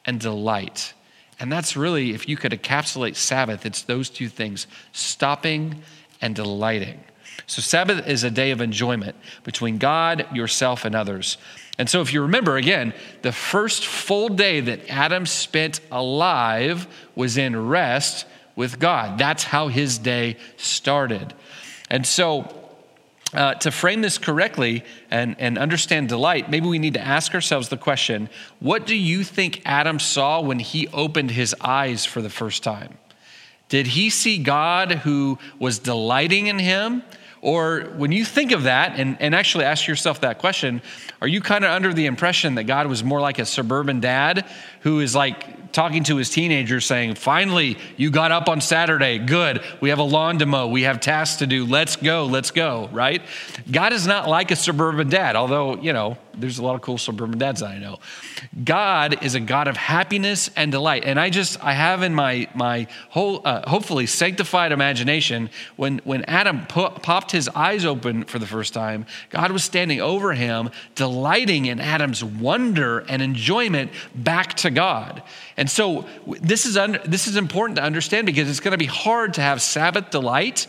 and 0.05 0.19
delight. 0.19 0.95
And 1.41 1.53
that's 1.53 1.77
really, 1.77 2.13
if 2.13 2.29
you 2.29 2.37
could 2.37 2.53
encapsulate 2.53 3.17
Sabbath, 3.17 3.67
it's 3.67 3.83
those 3.83 4.09
two 4.09 4.29
things 4.29 4.67
stopping 4.93 5.83
and 6.21 6.35
delighting. 6.35 7.03
So, 7.47 7.61
Sabbath 7.61 8.07
is 8.07 8.25
a 8.25 8.31
day 8.31 8.51
of 8.51 8.61
enjoyment 8.61 9.17
between 9.43 9.79
God, 9.79 10.27
yourself, 10.35 10.85
and 10.85 10.95
others. 10.95 11.37
And 11.79 11.91
so, 11.91 12.01
if 12.01 12.13
you 12.13 12.23
remember, 12.23 12.57
again, 12.57 12.95
the 13.23 13.33
first 13.33 13.87
full 13.87 14.29
day 14.29 14.61
that 14.61 14.89
Adam 14.89 15.27
spent 15.27 15.81
alive 15.91 16.87
was 17.15 17.37
in 17.37 17.69
rest 17.69 18.27
with 18.57 18.79
God. 18.79 19.19
That's 19.19 19.45
how 19.45 19.69
his 19.69 19.99
day 19.99 20.37
started. 20.57 21.35
And 21.91 22.07
so, 22.07 22.65
uh, 23.35 23.55
to 23.55 23.71
frame 23.71 24.01
this 24.01 24.17
correctly 24.17 24.85
and, 25.11 25.35
and 25.41 25.59
understand 25.59 26.09
delight, 26.09 26.49
maybe 26.49 26.69
we 26.69 26.79
need 26.79 26.95
to 26.95 27.01
ask 27.01 27.35
ourselves 27.35 27.69
the 27.69 27.77
question 27.77 28.29
what 28.61 28.87
do 28.87 28.97
you 28.97 29.25
think 29.25 29.61
Adam 29.65 29.99
saw 29.99 30.41
when 30.41 30.61
he 30.61 30.87
opened 30.89 31.33
his 31.33 31.55
eyes 31.61 32.05
for 32.05 32.23
the 32.23 32.31
first 32.31 32.63
time? 32.63 32.97
Did 33.69 33.89
he 33.89 34.11
see 34.11 34.39
God 34.39 34.93
who 34.93 35.39
was 35.59 35.81
delighting 35.81 36.47
in 36.47 36.59
him? 36.59 37.03
Or 37.45 37.83
when 37.99 38.11
you 38.11 38.25
think 38.25 38.53
of 38.53 38.63
that 38.63 38.99
and, 38.99 39.19
and 39.21 39.35
actually 39.35 39.67
ask 39.67 39.87
yourself 39.87 40.23
that 40.23 40.39
question, 40.39 40.81
are 41.21 41.29
you 41.29 41.43
kind 41.43 41.63
of 41.63 41.73
under 41.73 41.93
the 41.93 42.07
impression 42.07 42.55
that 42.55 42.65
God 42.65 42.87
was 42.87 43.05
more 43.05 43.21
like 43.21 43.39
a 43.39 43.45
suburban 43.45 44.01
dad 44.01 44.47
who 44.81 45.01
is 45.01 45.15
like 45.15 45.71
talking 45.71 46.05
to 46.05 46.17
his 46.17 46.31
teenagers 46.31 46.87
saying, 46.87 47.17
Finally, 47.17 47.77
you 47.99 48.11
got 48.11 48.33
up 48.33 48.49
on 48.49 48.63
Saturday. 48.63 49.19
Good. 49.19 49.63
We 49.83 49.91
have 49.91 49.99
a 49.99 50.05
lawn 50.05 50.39
to 50.39 50.47
mow. 50.47 50.69
We 50.69 50.85
have 50.85 51.01
tasks 51.01 51.41
to 51.41 51.47
do. 51.47 51.67
Let's 51.67 51.97
go. 51.97 52.25
Let's 52.25 52.51
go, 52.51 52.89
right? 52.93 53.21
God 53.71 53.93
is 53.93 54.07
not 54.07 54.27
like 54.27 54.51
a 54.51 54.57
suburban 54.57 55.11
dad, 55.11 55.37
although, 55.37 55.77
you 55.77 55.93
know, 55.93 56.17
there's 56.39 56.59
a 56.59 56.63
lot 56.63 56.75
of 56.75 56.81
cool 56.81 56.99
suburban 56.99 57.39
dads 57.39 57.61
that 57.61 57.71
I 57.71 57.79
know. 57.79 57.99
God 58.65 59.25
is 59.25 59.35
a 59.35 59.41
God 59.41 59.69
of 59.69 59.77
happiness 59.77 60.51
and 60.57 60.73
delight. 60.73 61.05
And 61.05 61.19
I 61.19 61.31
just, 61.31 61.63
I 61.63 61.73
have 61.73 62.03
in 62.03 62.15
my, 62.15 62.49
my 62.55 62.87
whole, 63.11 63.41
uh, 63.45 63.69
hopefully 63.69 64.07
sanctified 64.07 64.73
imagination, 64.73 65.51
when, 65.77 65.99
when 66.05 66.25
Adam 66.25 66.67
popped 66.67 67.33
his 67.33 67.49
eyes 67.49 67.85
open 67.85 68.25
for 68.25 68.39
the 68.39 68.47
first 68.47 68.75
time, 68.75 69.07
God 69.31 69.53
was 69.53 69.65
standing 69.65 70.01
over 70.01 70.33
him, 70.33 70.71
delighting 70.95 71.67
in 71.67 71.81
Adam's 71.81 72.23
wonder 72.23 73.01
and 73.09 73.23
enjoyment 73.23 73.91
back 74.15 74.55
to 74.55 74.71
God. 74.71 75.23
And 75.57 75.71
so 75.71 76.07
this 76.27 76.67
is, 76.67 76.77
un, 76.77 76.99
this 77.05 77.27
is 77.27 77.37
important 77.37 77.77
to 77.77 77.83
understand 77.83 78.27
because 78.27 78.49
it's 78.49 78.61
going 78.61 78.73
to 78.73 78.79
be 78.79 78.87
hard 78.87 79.35
to 79.35 79.41
have 79.41 79.63
Sabbath 79.63 80.11
delight 80.11 80.67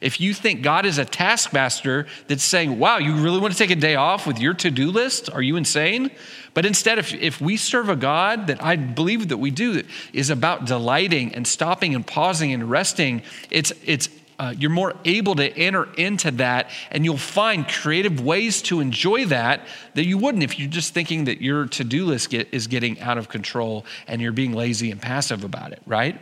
if 0.00 0.20
you 0.20 0.34
think 0.34 0.62
God 0.62 0.86
is 0.86 0.98
a 0.98 1.04
taskmaster 1.04 2.06
that's 2.26 2.44
saying, 2.44 2.78
wow, 2.78 2.98
you 2.98 3.14
really 3.16 3.40
want 3.40 3.52
to 3.52 3.58
take 3.58 3.70
a 3.70 3.76
day 3.76 3.96
off 3.96 4.26
with 4.26 4.38
your 4.38 4.54
to 4.54 4.70
do 4.70 4.90
list? 4.90 5.30
Are 5.30 5.42
you 5.42 5.56
insane? 5.56 6.10
But 6.54 6.66
instead, 6.66 6.98
if, 6.98 7.14
if 7.14 7.40
we 7.40 7.56
serve 7.56 7.88
a 7.88 7.96
God 7.96 8.48
that 8.48 8.62
I 8.62 8.76
believe 8.76 9.28
that 9.28 9.36
we 9.38 9.50
do, 9.50 9.82
is 10.12 10.30
about 10.30 10.64
delighting 10.64 11.34
and 11.34 11.46
stopping 11.46 11.94
and 11.94 12.06
pausing 12.06 12.52
and 12.52 12.70
resting, 12.70 13.22
it's, 13.50 13.72
it's 13.84 14.08
uh, 14.38 14.54
you're 14.56 14.70
more 14.70 14.94
able 15.04 15.34
to 15.34 15.56
enter 15.58 15.92
into 15.94 16.30
that 16.30 16.70
and 16.90 17.04
you'll 17.04 17.16
find 17.16 17.66
creative 17.68 18.20
ways 18.20 18.62
to 18.62 18.80
enjoy 18.80 19.24
that 19.26 19.66
that 19.94 20.06
you 20.06 20.16
wouldn't 20.16 20.44
if 20.44 20.58
you're 20.58 20.68
just 20.68 20.94
thinking 20.94 21.24
that 21.24 21.40
your 21.40 21.66
to-do 21.66 22.04
list 22.06 22.30
get, 22.30 22.48
is 22.52 22.68
getting 22.68 23.00
out 23.00 23.18
of 23.18 23.28
control 23.28 23.84
and 24.06 24.22
you're 24.22 24.32
being 24.32 24.52
lazy 24.52 24.92
and 24.92 25.02
passive 25.02 25.42
about 25.42 25.72
it 25.72 25.82
right 25.86 26.20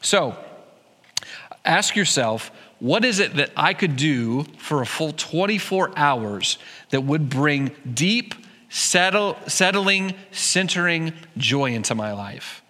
so 0.00 0.36
ask 1.64 1.94
yourself 1.94 2.50
what 2.82 3.04
is 3.04 3.20
it 3.20 3.36
that 3.36 3.52
I 3.56 3.74
could 3.74 3.94
do 3.94 4.42
for 4.58 4.82
a 4.82 4.86
full 4.86 5.12
24 5.12 5.92
hours 5.96 6.58
that 6.90 7.02
would 7.02 7.28
bring 7.28 7.70
deep, 7.94 8.34
settle, 8.70 9.38
settling, 9.46 10.14
centering 10.32 11.12
joy 11.36 11.74
into 11.74 11.94
my 11.94 12.12
life? 12.12 12.60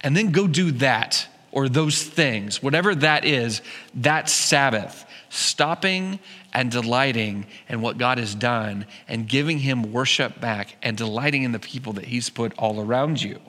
And 0.00 0.16
then 0.16 0.30
go 0.30 0.46
do 0.46 0.70
that 0.72 1.26
or 1.50 1.68
those 1.68 2.04
things, 2.04 2.62
whatever 2.62 2.94
that 2.94 3.24
is, 3.24 3.60
that 3.96 4.28
Sabbath, 4.28 5.04
stopping 5.28 6.20
and 6.52 6.70
delighting 6.70 7.44
in 7.68 7.80
what 7.80 7.98
God 7.98 8.18
has 8.18 8.36
done 8.36 8.86
and 9.08 9.28
giving 9.28 9.58
Him 9.58 9.92
worship 9.92 10.40
back 10.40 10.76
and 10.84 10.96
delighting 10.96 11.42
in 11.42 11.50
the 11.50 11.58
people 11.58 11.94
that 11.94 12.04
He's 12.04 12.30
put 12.30 12.56
all 12.58 12.80
around 12.80 13.20
you. 13.20 13.40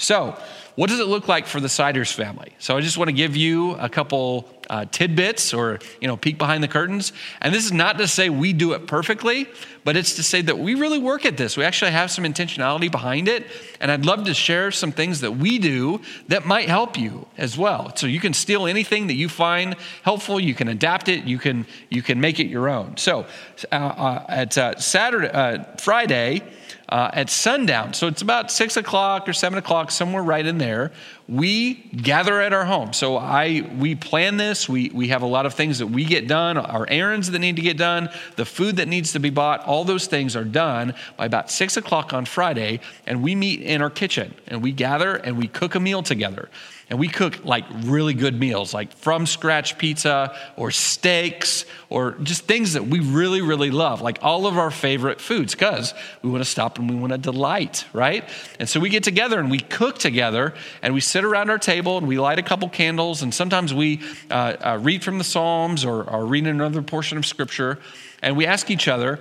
So, 0.00 0.34
what 0.76 0.88
does 0.88 0.98
it 0.98 1.08
look 1.08 1.28
like 1.28 1.46
for 1.46 1.60
the 1.60 1.68
Siders 1.68 2.10
family? 2.10 2.54
So, 2.58 2.74
I 2.74 2.80
just 2.80 2.96
want 2.96 3.08
to 3.08 3.12
give 3.12 3.36
you 3.36 3.72
a 3.72 3.90
couple 3.90 4.48
uh, 4.70 4.86
tidbits 4.86 5.52
or 5.52 5.80
you 6.00 6.08
know 6.08 6.16
peek 6.16 6.38
behind 6.38 6.62
the 6.62 6.68
curtains. 6.68 7.12
And 7.42 7.54
this 7.54 7.66
is 7.66 7.72
not 7.72 7.98
to 7.98 8.08
say 8.08 8.30
we 8.30 8.54
do 8.54 8.72
it 8.72 8.86
perfectly, 8.86 9.46
but 9.84 9.96
it's 9.96 10.14
to 10.14 10.22
say 10.22 10.40
that 10.42 10.58
we 10.58 10.74
really 10.74 10.98
work 10.98 11.26
at 11.26 11.36
this. 11.36 11.56
We 11.56 11.64
actually 11.64 11.90
have 11.90 12.10
some 12.10 12.24
intentionality 12.24 12.90
behind 12.90 13.28
it, 13.28 13.46
and 13.80 13.90
I'd 13.90 14.06
love 14.06 14.24
to 14.24 14.32
share 14.32 14.70
some 14.70 14.92
things 14.92 15.20
that 15.20 15.32
we 15.32 15.58
do 15.58 16.00
that 16.28 16.46
might 16.46 16.68
help 16.68 16.96
you 16.96 17.26
as 17.36 17.58
well. 17.58 17.94
So 17.96 18.06
you 18.06 18.20
can 18.20 18.32
steal 18.32 18.66
anything 18.66 19.08
that 19.08 19.14
you 19.14 19.28
find 19.28 19.76
helpful, 20.02 20.40
you 20.40 20.54
can 20.54 20.68
adapt 20.68 21.08
it, 21.10 21.24
you 21.24 21.38
can 21.38 21.66
you 21.90 22.00
can 22.00 22.20
make 22.20 22.40
it 22.40 22.46
your 22.46 22.70
own. 22.70 22.96
So 22.96 23.26
uh, 23.70 23.74
uh, 23.74 24.24
at 24.28 24.56
uh, 24.56 24.78
Saturday, 24.78 25.28
uh, 25.28 25.64
Friday 25.76 26.42
uh, 26.90 27.10
at 27.12 27.30
sundown. 27.30 27.94
So 27.94 28.06
it's 28.08 28.22
about 28.22 28.50
six 28.50 28.76
o'clock 28.76 29.28
or 29.28 29.32
seven 29.32 29.58
o'clock, 29.58 29.90
somewhere 29.90 30.22
right 30.22 30.44
in 30.44 30.58
there. 30.58 30.92
We 31.30 31.74
gather 31.74 32.40
at 32.40 32.52
our 32.52 32.64
home. 32.64 32.92
So 32.92 33.16
I 33.16 33.62
we 33.78 33.94
plan 33.94 34.36
this. 34.36 34.68
We 34.68 34.90
we 34.90 35.08
have 35.08 35.22
a 35.22 35.26
lot 35.26 35.46
of 35.46 35.54
things 35.54 35.78
that 35.78 35.86
we 35.86 36.04
get 36.04 36.26
done, 36.26 36.58
our 36.58 36.86
errands 36.88 37.30
that 37.30 37.38
need 37.38 37.54
to 37.54 37.62
get 37.62 37.76
done, 37.76 38.08
the 38.34 38.44
food 38.44 38.76
that 38.76 38.88
needs 38.88 39.12
to 39.12 39.20
be 39.20 39.30
bought. 39.30 39.64
All 39.64 39.84
those 39.84 40.08
things 40.08 40.34
are 40.34 40.44
done 40.44 40.92
by 41.16 41.26
about 41.26 41.48
six 41.48 41.76
o'clock 41.76 42.12
on 42.12 42.24
Friday, 42.24 42.80
and 43.06 43.22
we 43.22 43.36
meet 43.36 43.60
in 43.62 43.80
our 43.80 43.90
kitchen 43.90 44.34
and 44.48 44.60
we 44.60 44.72
gather 44.72 45.14
and 45.14 45.38
we 45.38 45.46
cook 45.46 45.76
a 45.76 45.80
meal 45.80 46.02
together. 46.02 46.48
And 46.90 46.98
we 46.98 47.06
cook 47.06 47.44
like 47.44 47.64
really 47.84 48.14
good 48.14 48.38
meals, 48.38 48.74
like 48.74 48.92
from 48.96 49.24
scratch 49.24 49.78
pizza 49.78 50.36
or 50.56 50.72
steaks 50.72 51.64
or 51.88 52.16
just 52.22 52.46
things 52.46 52.72
that 52.72 52.84
we 52.84 52.98
really, 52.98 53.42
really 53.42 53.70
love, 53.70 54.02
like 54.02 54.18
all 54.22 54.44
of 54.48 54.58
our 54.58 54.72
favorite 54.72 55.20
foods, 55.20 55.54
because 55.54 55.94
we 56.22 56.30
want 56.30 56.42
to 56.42 56.50
stop 56.50 56.80
and 56.80 56.90
we 56.90 56.96
want 56.96 57.12
to 57.12 57.18
delight, 57.18 57.84
right? 57.92 58.28
And 58.58 58.68
so 58.68 58.80
we 58.80 58.88
get 58.88 59.04
together 59.04 59.38
and 59.38 59.52
we 59.52 59.60
cook 59.60 59.98
together 59.98 60.52
and 60.82 60.92
we 60.92 61.00
sit 61.00 61.19
around 61.24 61.50
our 61.50 61.58
table 61.58 61.98
and 61.98 62.06
we 62.06 62.18
light 62.18 62.38
a 62.38 62.42
couple 62.42 62.68
candles. 62.68 63.22
And 63.22 63.32
sometimes 63.32 63.72
we 63.72 64.00
uh, 64.30 64.56
uh, 64.60 64.78
read 64.80 65.02
from 65.02 65.18
the 65.18 65.24
Psalms 65.24 65.84
or, 65.84 66.02
or 66.02 66.26
read 66.26 66.46
another 66.46 66.82
portion 66.82 67.18
of 67.18 67.26
Scripture. 67.26 67.78
And 68.22 68.36
we 68.36 68.46
ask 68.46 68.70
each 68.70 68.88
other, 68.88 69.20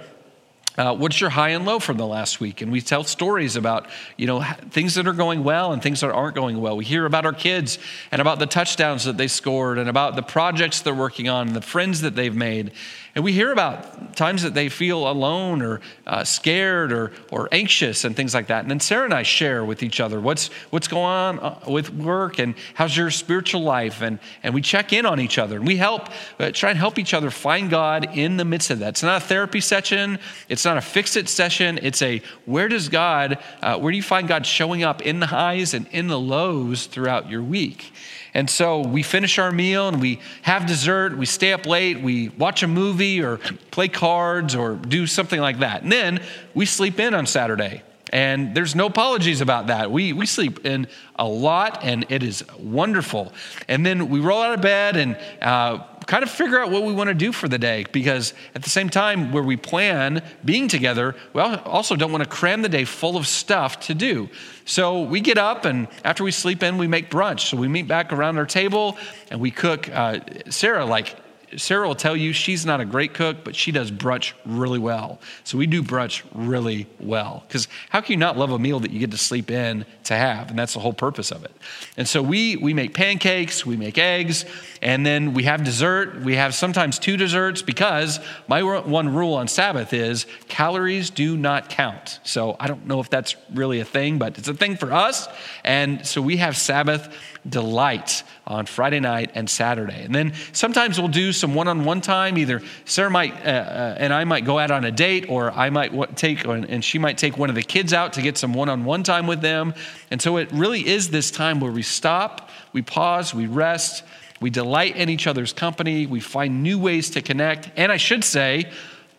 uh, 0.77 0.95
what's 0.95 1.19
your 1.19 1.29
high 1.29 1.49
and 1.49 1.65
low 1.65 1.77
from 1.77 1.97
the 1.97 2.07
last 2.07 2.39
week? 2.39 2.61
And 2.61 2.71
we 2.71 2.79
tell 2.79 3.03
stories 3.03 3.57
about, 3.57 3.89
you 4.15 4.27
know, 4.27 4.41
things 4.69 4.95
that 4.95 5.07
are 5.07 5.13
going 5.13 5.43
well 5.43 5.73
and 5.73 5.83
things 5.83 5.99
that 5.99 6.11
aren't 6.11 6.35
going 6.35 6.61
well. 6.61 6.77
We 6.77 6.85
hear 6.85 7.05
about 7.05 7.25
our 7.25 7.33
kids 7.33 7.79
and 8.11 8.21
about 8.21 8.39
the 8.39 8.45
touchdowns 8.45 9.03
that 9.03 9.17
they 9.17 9.27
scored 9.27 9.77
and 9.77 9.89
about 9.89 10.15
the 10.15 10.21
projects 10.21 10.81
they're 10.81 10.95
working 10.95 11.27
on 11.27 11.47
and 11.47 11.55
the 11.55 11.61
friends 11.61 11.99
that 12.01 12.15
they've 12.15 12.33
made. 12.33 12.71
And 13.19 13.25
we 13.25 13.33
hear 13.33 13.51
about 13.51 14.15
times 14.15 14.43
that 14.43 14.53
they 14.53 14.69
feel 14.69 15.11
alone 15.11 15.61
or 15.61 15.81
uh, 16.07 16.23
scared 16.23 16.93
or, 16.93 17.11
or 17.33 17.49
anxious 17.51 18.05
and 18.05 18.15
things 18.15 18.33
like 18.33 18.47
that. 18.47 18.61
And 18.61 18.71
then 18.71 18.79
Sarah 18.79 19.03
and 19.03 19.13
I 19.13 19.23
share 19.23 19.65
with 19.65 19.83
each 19.83 19.99
other 19.99 20.21
what's, 20.21 20.47
what's 20.69 20.87
going 20.87 21.03
on 21.03 21.39
uh, 21.39 21.59
with 21.67 21.93
work 21.93 22.39
and 22.39 22.55
how's 22.75 22.95
your 22.95 23.11
spiritual 23.11 23.61
life. 23.61 24.01
And, 24.01 24.19
and 24.41 24.53
we 24.53 24.61
check 24.61 24.93
in 24.93 25.05
on 25.05 25.19
each 25.19 25.37
other 25.37 25.57
and 25.57 25.67
we 25.67 25.75
help, 25.75 26.07
uh, 26.39 26.51
try 26.51 26.69
and 26.69 26.79
help 26.79 26.97
each 26.97 27.13
other 27.13 27.29
find 27.29 27.69
God 27.69 28.17
in 28.17 28.37
the 28.37 28.45
midst 28.45 28.69
of 28.69 28.79
that. 28.79 28.87
It's 28.87 29.03
not 29.03 29.21
a 29.21 29.25
therapy 29.25 29.59
session, 29.59 30.17
it's 30.47 30.63
not 30.63 30.77
a 30.77 30.81
fix 30.81 31.17
it 31.17 31.27
session. 31.27 31.77
It's 31.83 32.01
a 32.01 32.21
where 32.45 32.69
does 32.69 32.87
God, 32.87 33.39
uh, 33.61 33.77
where 33.79 33.91
do 33.91 33.97
you 33.97 34.03
find 34.03 34.29
God 34.29 34.45
showing 34.45 34.83
up 34.83 35.01
in 35.01 35.19
the 35.19 35.27
highs 35.27 35.73
and 35.73 35.89
in 35.91 36.07
the 36.07 36.17
lows 36.17 36.85
throughout 36.85 37.29
your 37.29 37.43
week? 37.43 37.91
And 38.33 38.49
so 38.49 38.81
we 38.81 39.03
finish 39.03 39.39
our 39.39 39.51
meal 39.51 39.87
and 39.87 39.99
we 39.99 40.19
have 40.43 40.65
dessert, 40.65 41.17
we 41.17 41.25
stay 41.25 41.53
up 41.53 41.65
late, 41.65 41.99
we 42.01 42.29
watch 42.29 42.63
a 42.63 42.67
movie 42.67 43.21
or 43.21 43.37
play 43.71 43.87
cards 43.87 44.55
or 44.55 44.75
do 44.75 45.07
something 45.07 45.39
like 45.39 45.59
that. 45.59 45.83
And 45.83 45.91
then 45.91 46.23
we 46.53 46.65
sleep 46.65 46.99
in 46.99 47.13
on 47.13 47.25
Saturday. 47.25 47.83
And 48.11 48.55
there's 48.55 48.75
no 48.75 48.87
apologies 48.87 49.41
about 49.41 49.67
that. 49.67 49.91
We, 49.91 50.13
we 50.13 50.25
sleep 50.25 50.65
in 50.65 50.87
a 51.15 51.27
lot 51.27 51.83
and 51.83 52.05
it 52.09 52.23
is 52.23 52.43
wonderful. 52.57 53.33
And 53.67 53.85
then 53.85 54.09
we 54.09 54.19
roll 54.19 54.41
out 54.41 54.53
of 54.53 54.61
bed 54.61 54.97
and 54.97 55.17
uh, 55.41 55.83
kind 56.09 56.23
of 56.23 56.29
figure 56.31 56.59
out 56.59 56.71
what 56.71 56.81
we 56.81 56.91
want 56.91 57.07
to 57.07 57.13
do 57.13 57.31
for 57.31 57.47
the 57.47 57.59
day 57.59 57.85
because 57.91 58.33
at 58.55 58.63
the 58.63 58.69
same 58.69 58.89
time, 58.89 59.31
where 59.31 59.43
we 59.43 59.55
plan 59.55 60.23
being 60.43 60.67
together, 60.67 61.15
we 61.33 61.41
also 61.41 61.95
don't 61.95 62.11
want 62.11 62.23
to 62.23 62.29
cram 62.29 62.63
the 62.63 62.69
day 62.69 62.83
full 62.83 63.15
of 63.15 63.27
stuff 63.27 63.79
to 63.81 63.93
do. 63.93 64.27
So 64.65 65.03
we 65.03 65.21
get 65.21 65.37
up, 65.37 65.65
and 65.65 65.87
after 66.03 66.23
we 66.23 66.31
sleep 66.31 66.63
in, 66.63 66.79
we 66.79 66.87
make 66.87 67.11
brunch. 67.11 67.41
So 67.41 67.57
we 67.57 67.67
meet 67.67 67.87
back 67.87 68.11
around 68.11 68.39
our 68.39 68.47
table 68.47 68.97
and 69.29 69.39
we 69.39 69.51
cook. 69.51 69.87
Uh, 69.87 70.21
Sarah, 70.49 70.83
like, 70.83 71.15
Sarah 71.57 71.87
will 71.87 71.95
tell 71.95 72.15
you 72.15 72.33
she's 72.33 72.65
not 72.65 72.79
a 72.79 72.85
great 72.85 73.13
cook, 73.13 73.43
but 73.43 73.55
she 73.55 73.71
does 73.71 73.91
brunch 73.91 74.33
really 74.45 74.79
well. 74.79 75.19
So 75.43 75.57
we 75.57 75.67
do 75.67 75.81
brunch 75.81 76.23
really 76.33 76.87
well. 76.99 77.43
Because 77.47 77.67
how 77.89 78.01
can 78.01 78.13
you 78.13 78.17
not 78.17 78.37
love 78.37 78.51
a 78.51 78.59
meal 78.59 78.79
that 78.81 78.91
you 78.91 78.99
get 78.99 79.11
to 79.11 79.17
sleep 79.17 79.49
in 79.49 79.85
to 80.05 80.15
have? 80.15 80.49
And 80.49 80.59
that's 80.59 80.73
the 80.73 80.79
whole 80.79 80.93
purpose 80.93 81.31
of 81.31 81.43
it. 81.43 81.51
And 81.97 82.07
so 82.07 82.21
we, 82.21 82.55
we 82.55 82.73
make 82.73 82.93
pancakes, 82.93 83.65
we 83.65 83.77
make 83.77 83.97
eggs, 83.97 84.45
and 84.81 85.05
then 85.05 85.33
we 85.33 85.43
have 85.43 85.63
dessert. 85.63 86.21
We 86.21 86.35
have 86.35 86.53
sometimes 86.53 86.99
two 86.99 87.17
desserts 87.17 87.61
because 87.61 88.19
my 88.47 88.61
one 88.61 89.13
rule 89.13 89.33
on 89.33 89.47
Sabbath 89.47 89.93
is 89.93 90.25
calories 90.47 91.09
do 91.09 91.35
not 91.35 91.69
count. 91.69 92.19
So 92.23 92.55
I 92.59 92.67
don't 92.67 92.85
know 92.85 92.99
if 92.99 93.09
that's 93.09 93.35
really 93.53 93.79
a 93.79 93.85
thing, 93.85 94.19
but 94.19 94.37
it's 94.37 94.47
a 94.47 94.53
thing 94.53 94.77
for 94.77 94.93
us. 94.93 95.27
And 95.63 96.05
so 96.05 96.21
we 96.21 96.37
have 96.37 96.55
Sabbath 96.55 97.15
delight 97.47 98.23
on 98.49 98.65
Friday 98.65 98.99
night 98.99 99.31
and 99.35 99.49
Saturday. 99.49 100.03
And 100.03 100.13
then 100.13 100.33
sometimes 100.51 100.99
we'll 100.99 101.07
do 101.07 101.31
some 101.31 101.53
one 101.53 101.67
on 101.67 101.85
one 101.85 102.01
time. 102.01 102.37
Either 102.37 102.61
Sarah 102.85 103.11
might 103.11 103.33
uh, 103.45 103.49
uh, 103.49 103.95
and 103.97 104.11
I 104.11 104.23
might 104.23 104.43
go 104.43 104.57
out 104.57 104.71
on 104.71 104.83
a 104.83 104.91
date, 104.91 105.29
or 105.29 105.51
I 105.51 105.69
might 105.69 106.17
take, 106.17 106.43
and 106.45 106.83
she 106.83 106.97
might 106.97 107.17
take 107.17 107.37
one 107.37 107.49
of 107.49 107.55
the 107.55 107.63
kids 107.63 107.93
out 107.93 108.13
to 108.13 108.21
get 108.21 108.37
some 108.37 108.53
one 108.53 108.67
on 108.67 108.83
one 108.83 109.03
time 109.03 109.27
with 109.27 109.41
them. 109.41 109.73
And 110.09 110.21
so 110.21 110.37
it 110.37 110.51
really 110.51 110.85
is 110.85 111.09
this 111.09 111.31
time 111.31 111.59
where 111.59 111.71
we 111.71 111.83
stop, 111.83 112.49
we 112.73 112.81
pause, 112.81 113.33
we 113.33 113.45
rest, 113.45 114.03
we 114.41 114.49
delight 114.49 114.95
in 114.95 115.09
each 115.09 115.27
other's 115.27 115.53
company, 115.53 116.05
we 116.07 116.19
find 116.19 116.63
new 116.63 116.79
ways 116.79 117.11
to 117.11 117.21
connect. 117.21 117.69
And 117.75 117.91
I 117.91 117.97
should 117.97 118.23
say, 118.23 118.71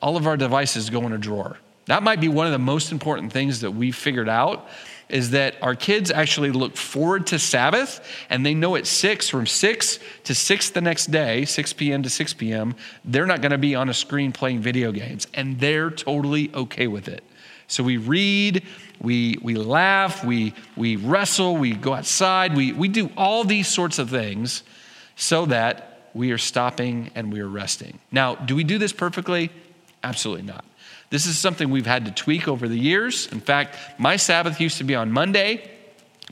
all 0.03 0.17
of 0.17 0.27
our 0.27 0.37
devices 0.37 0.91
go 0.91 1.07
in 1.07 1.13
a 1.13 1.19
drawer. 1.19 1.59
That 1.91 2.05
might 2.05 2.21
be 2.21 2.29
one 2.29 2.47
of 2.47 2.53
the 2.53 2.59
most 2.61 2.93
important 2.93 3.33
things 3.33 3.63
that 3.63 3.73
we've 3.73 3.97
figured 3.97 4.29
out 4.29 4.69
is 5.09 5.31
that 5.31 5.57
our 5.61 5.75
kids 5.75 6.13
actually 6.13 6.53
look 6.53 6.77
forward 6.77 7.27
to 7.27 7.37
Sabbath 7.37 8.01
and 8.31 8.47
they 8.47 8.55
know 8.55 8.77
at 8.77 8.87
6 8.87 9.29
from 9.29 9.45
6 9.45 9.99
to 10.23 10.33
6 10.33 10.71
the 10.71 10.81
next 10.81 11.07
day, 11.07 11.45
6 11.45 11.73
p.m. 11.73 12.05
to 12.05 12.09
6 12.09 12.35
p.m., 12.35 12.77
they're 13.05 13.27
not 13.27 13.43
going 13.43 13.51
to 13.51 13.59
be 13.59 13.75
on 13.75 13.89
a 13.89 13.93
screen 13.93 14.31
playing 14.31 14.61
video 14.61 14.93
games 14.93 15.27
and 15.35 15.59
they're 15.59 15.91
totally 15.91 16.55
okay 16.55 16.87
with 16.87 17.09
it. 17.09 17.25
So 17.67 17.83
we 17.83 17.97
read, 17.97 18.65
we, 19.01 19.39
we 19.43 19.57
laugh, 19.57 20.25
we, 20.25 20.55
we 20.77 20.95
wrestle, 20.95 21.57
we 21.57 21.75
go 21.75 21.95
outside, 21.95 22.57
we, 22.57 22.73
we 22.73 22.87
do 22.87 23.11
all 23.17 23.43
these 23.43 23.67
sorts 23.67 23.99
of 23.99 24.11
things 24.11 24.63
so 25.17 25.45
that 25.47 26.09
we 26.15 26.31
are 26.31 26.39
stopping 26.39 27.11
and 27.17 27.33
we 27.33 27.41
are 27.41 27.49
resting. 27.49 27.99
Now, 28.13 28.37
do 28.37 28.55
we 28.55 28.63
do 28.63 28.79
this 28.79 28.93
perfectly? 28.93 29.51
Absolutely 30.05 30.45
not. 30.45 30.65
This 31.11 31.27
is 31.27 31.37
something 31.37 31.71
we've 31.71 31.87
had 31.87 32.05
to 32.05 32.13
tweak 32.13 32.47
over 32.47 32.69
the 32.69 32.79
years. 32.79 33.27
In 33.33 33.41
fact, 33.41 33.77
my 33.99 34.15
Sabbath 34.17 34.61
used 34.61 34.79
to 34.79 34.85
be 34.85 34.95
on 34.95 35.11
Monday, 35.11 35.69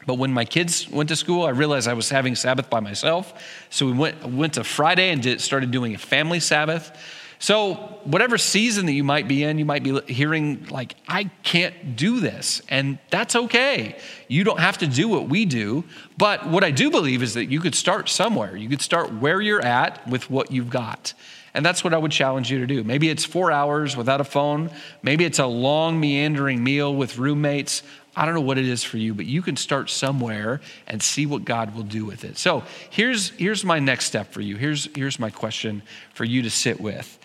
but 0.07 0.15
when 0.15 0.33
my 0.33 0.45
kids 0.45 0.89
went 0.89 1.09
to 1.09 1.17
school, 1.17 1.45
I 1.45 1.51
realized 1.51 1.89
I 1.89 1.95
was 1.95 2.09
having 2.09 2.37
Sabbath 2.37 2.71
by 2.71 2.79
myself. 2.79 3.35
So 3.71 3.87
we 3.87 3.93
went, 3.93 4.25
went 4.25 4.55
to 4.55 4.63
Friday 4.63 5.11
and 5.11 5.21
did, 5.21 5.41
started 5.41 5.73
doing 5.73 5.97
a 5.97 5.99
family 5.99 6.39
Sabbath. 6.39 6.97
So, 7.41 7.75
whatever 8.03 8.37
season 8.37 8.87
that 8.87 8.93
you 8.93 9.05
might 9.05 9.29
be 9.29 9.45
in, 9.45 9.59
you 9.59 9.65
might 9.65 9.85
be 9.85 10.01
hearing, 10.13 10.67
like, 10.71 10.97
I 11.07 11.31
can't 11.45 11.95
do 11.95 12.19
this. 12.19 12.63
And 12.69 12.99
that's 13.11 13.37
okay. 13.37 13.97
You 14.27 14.43
don't 14.43 14.59
have 14.59 14.79
to 14.79 14.89
do 14.89 15.07
what 15.07 15.29
we 15.29 15.45
do. 15.45 15.85
But 16.17 16.49
what 16.49 16.65
I 16.65 16.73
do 16.73 16.91
believe 16.91 17.23
is 17.23 17.35
that 17.35 17.45
you 17.47 17.61
could 17.61 17.77
start 17.77 18.09
somewhere. 18.09 18.57
You 18.57 18.69
could 18.69 18.83
start 18.83 19.13
where 19.13 19.41
you're 19.41 19.65
at 19.65 20.05
with 20.09 20.29
what 20.29 20.51
you've 20.51 20.71
got. 20.71 21.15
And 21.59 21.67
that's 21.67 21.83
what 21.83 21.93
I 21.93 21.99
would 21.99 22.13
challenge 22.13 22.53
you 22.53 22.61
to 22.61 22.69
do. 22.69 22.85
Maybe 22.85 23.09
it's 23.09 23.25
four 23.25 23.51
hours 23.51 23.97
without 23.97 24.21
a 24.21 24.25
phone. 24.25 24.71
Maybe 25.03 25.25
it's 25.25 25.41
a 25.41 25.47
long, 25.47 25.99
meandering 25.99 26.63
meal 26.63 26.95
with 26.95 27.19
roommates. 27.19 27.83
I 28.15 28.25
don't 28.27 28.35
know 28.35 28.43
what 28.43 28.59
it 28.59 28.69
is 28.69 28.85
for 28.85 28.97
you, 28.97 29.13
but 29.13 29.27
you 29.27 29.43
can 29.43 29.57
start 29.57 29.91
somewhere 29.91 30.61
and 30.87 31.03
see 31.03 31.27
what 31.27 31.45
God 31.45 31.75
will 31.75 31.83
do 31.83 32.05
with 32.05 32.23
it. 32.23 32.39
So 32.39 32.63
here's, 32.91 33.31
here's 33.31 33.65
my 33.65 33.81
next 33.81 34.05
step 34.05 34.33
for 34.33 34.41
you. 34.41 34.55
Here's, 34.55 34.89
here's 34.95 35.19
my 35.19 35.31
question 35.31 35.83
for 36.15 36.25
you 36.25 36.43
to 36.43 36.51
sit 36.51 36.81
with. 36.81 37.19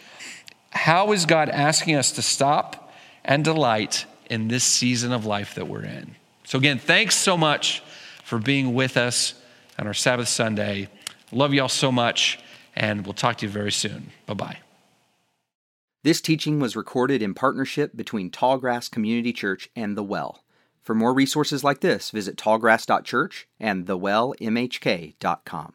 How 0.71 1.11
is 1.11 1.27
God 1.27 1.49
asking 1.49 1.93
us 1.93 2.13
to 2.13 2.23
stop 2.23 2.91
and 3.23 3.43
delight 3.43 4.07
in 4.31 4.47
this 4.47 4.63
season 4.63 5.11
of 5.11 5.27
life 5.27 5.53
that 5.53 5.67
we're 5.67 5.85
in? 5.85 6.15
So, 6.45 6.57
again, 6.57 6.79
thanks 6.79 7.15
so 7.15 7.37
much 7.37 7.83
for 8.23 8.39
being 8.39 8.73
with 8.73 8.97
us 8.97 9.35
on 9.77 9.85
our 9.85 9.93
Sabbath 9.93 10.27
Sunday. 10.27 10.87
Love 11.31 11.53
y'all 11.53 11.69
so 11.69 11.91
much 11.91 12.39
and 12.75 13.05
we'll 13.05 13.13
talk 13.13 13.37
to 13.37 13.45
you 13.45 13.51
very 13.51 13.71
soon. 13.71 14.11
Bye 14.25 14.33
bye. 14.33 14.57
This 16.03 16.19
teaching 16.19 16.59
was 16.59 16.75
recorded 16.75 17.21
in 17.21 17.33
partnership 17.33 17.95
between 17.95 18.29
Tallgrass 18.29 18.91
Community 18.91 19.31
Church 19.31 19.69
and 19.75 19.95
The 19.97 20.03
Well. 20.03 20.43
For 20.81 20.93
more 20.93 21.13
resources 21.13 21.63
like 21.63 21.79
this, 21.79 22.11
visit 22.11 22.35
tallgrass.church 22.35 23.47
and 23.57 23.85
thewellmhk.com. 23.85 25.73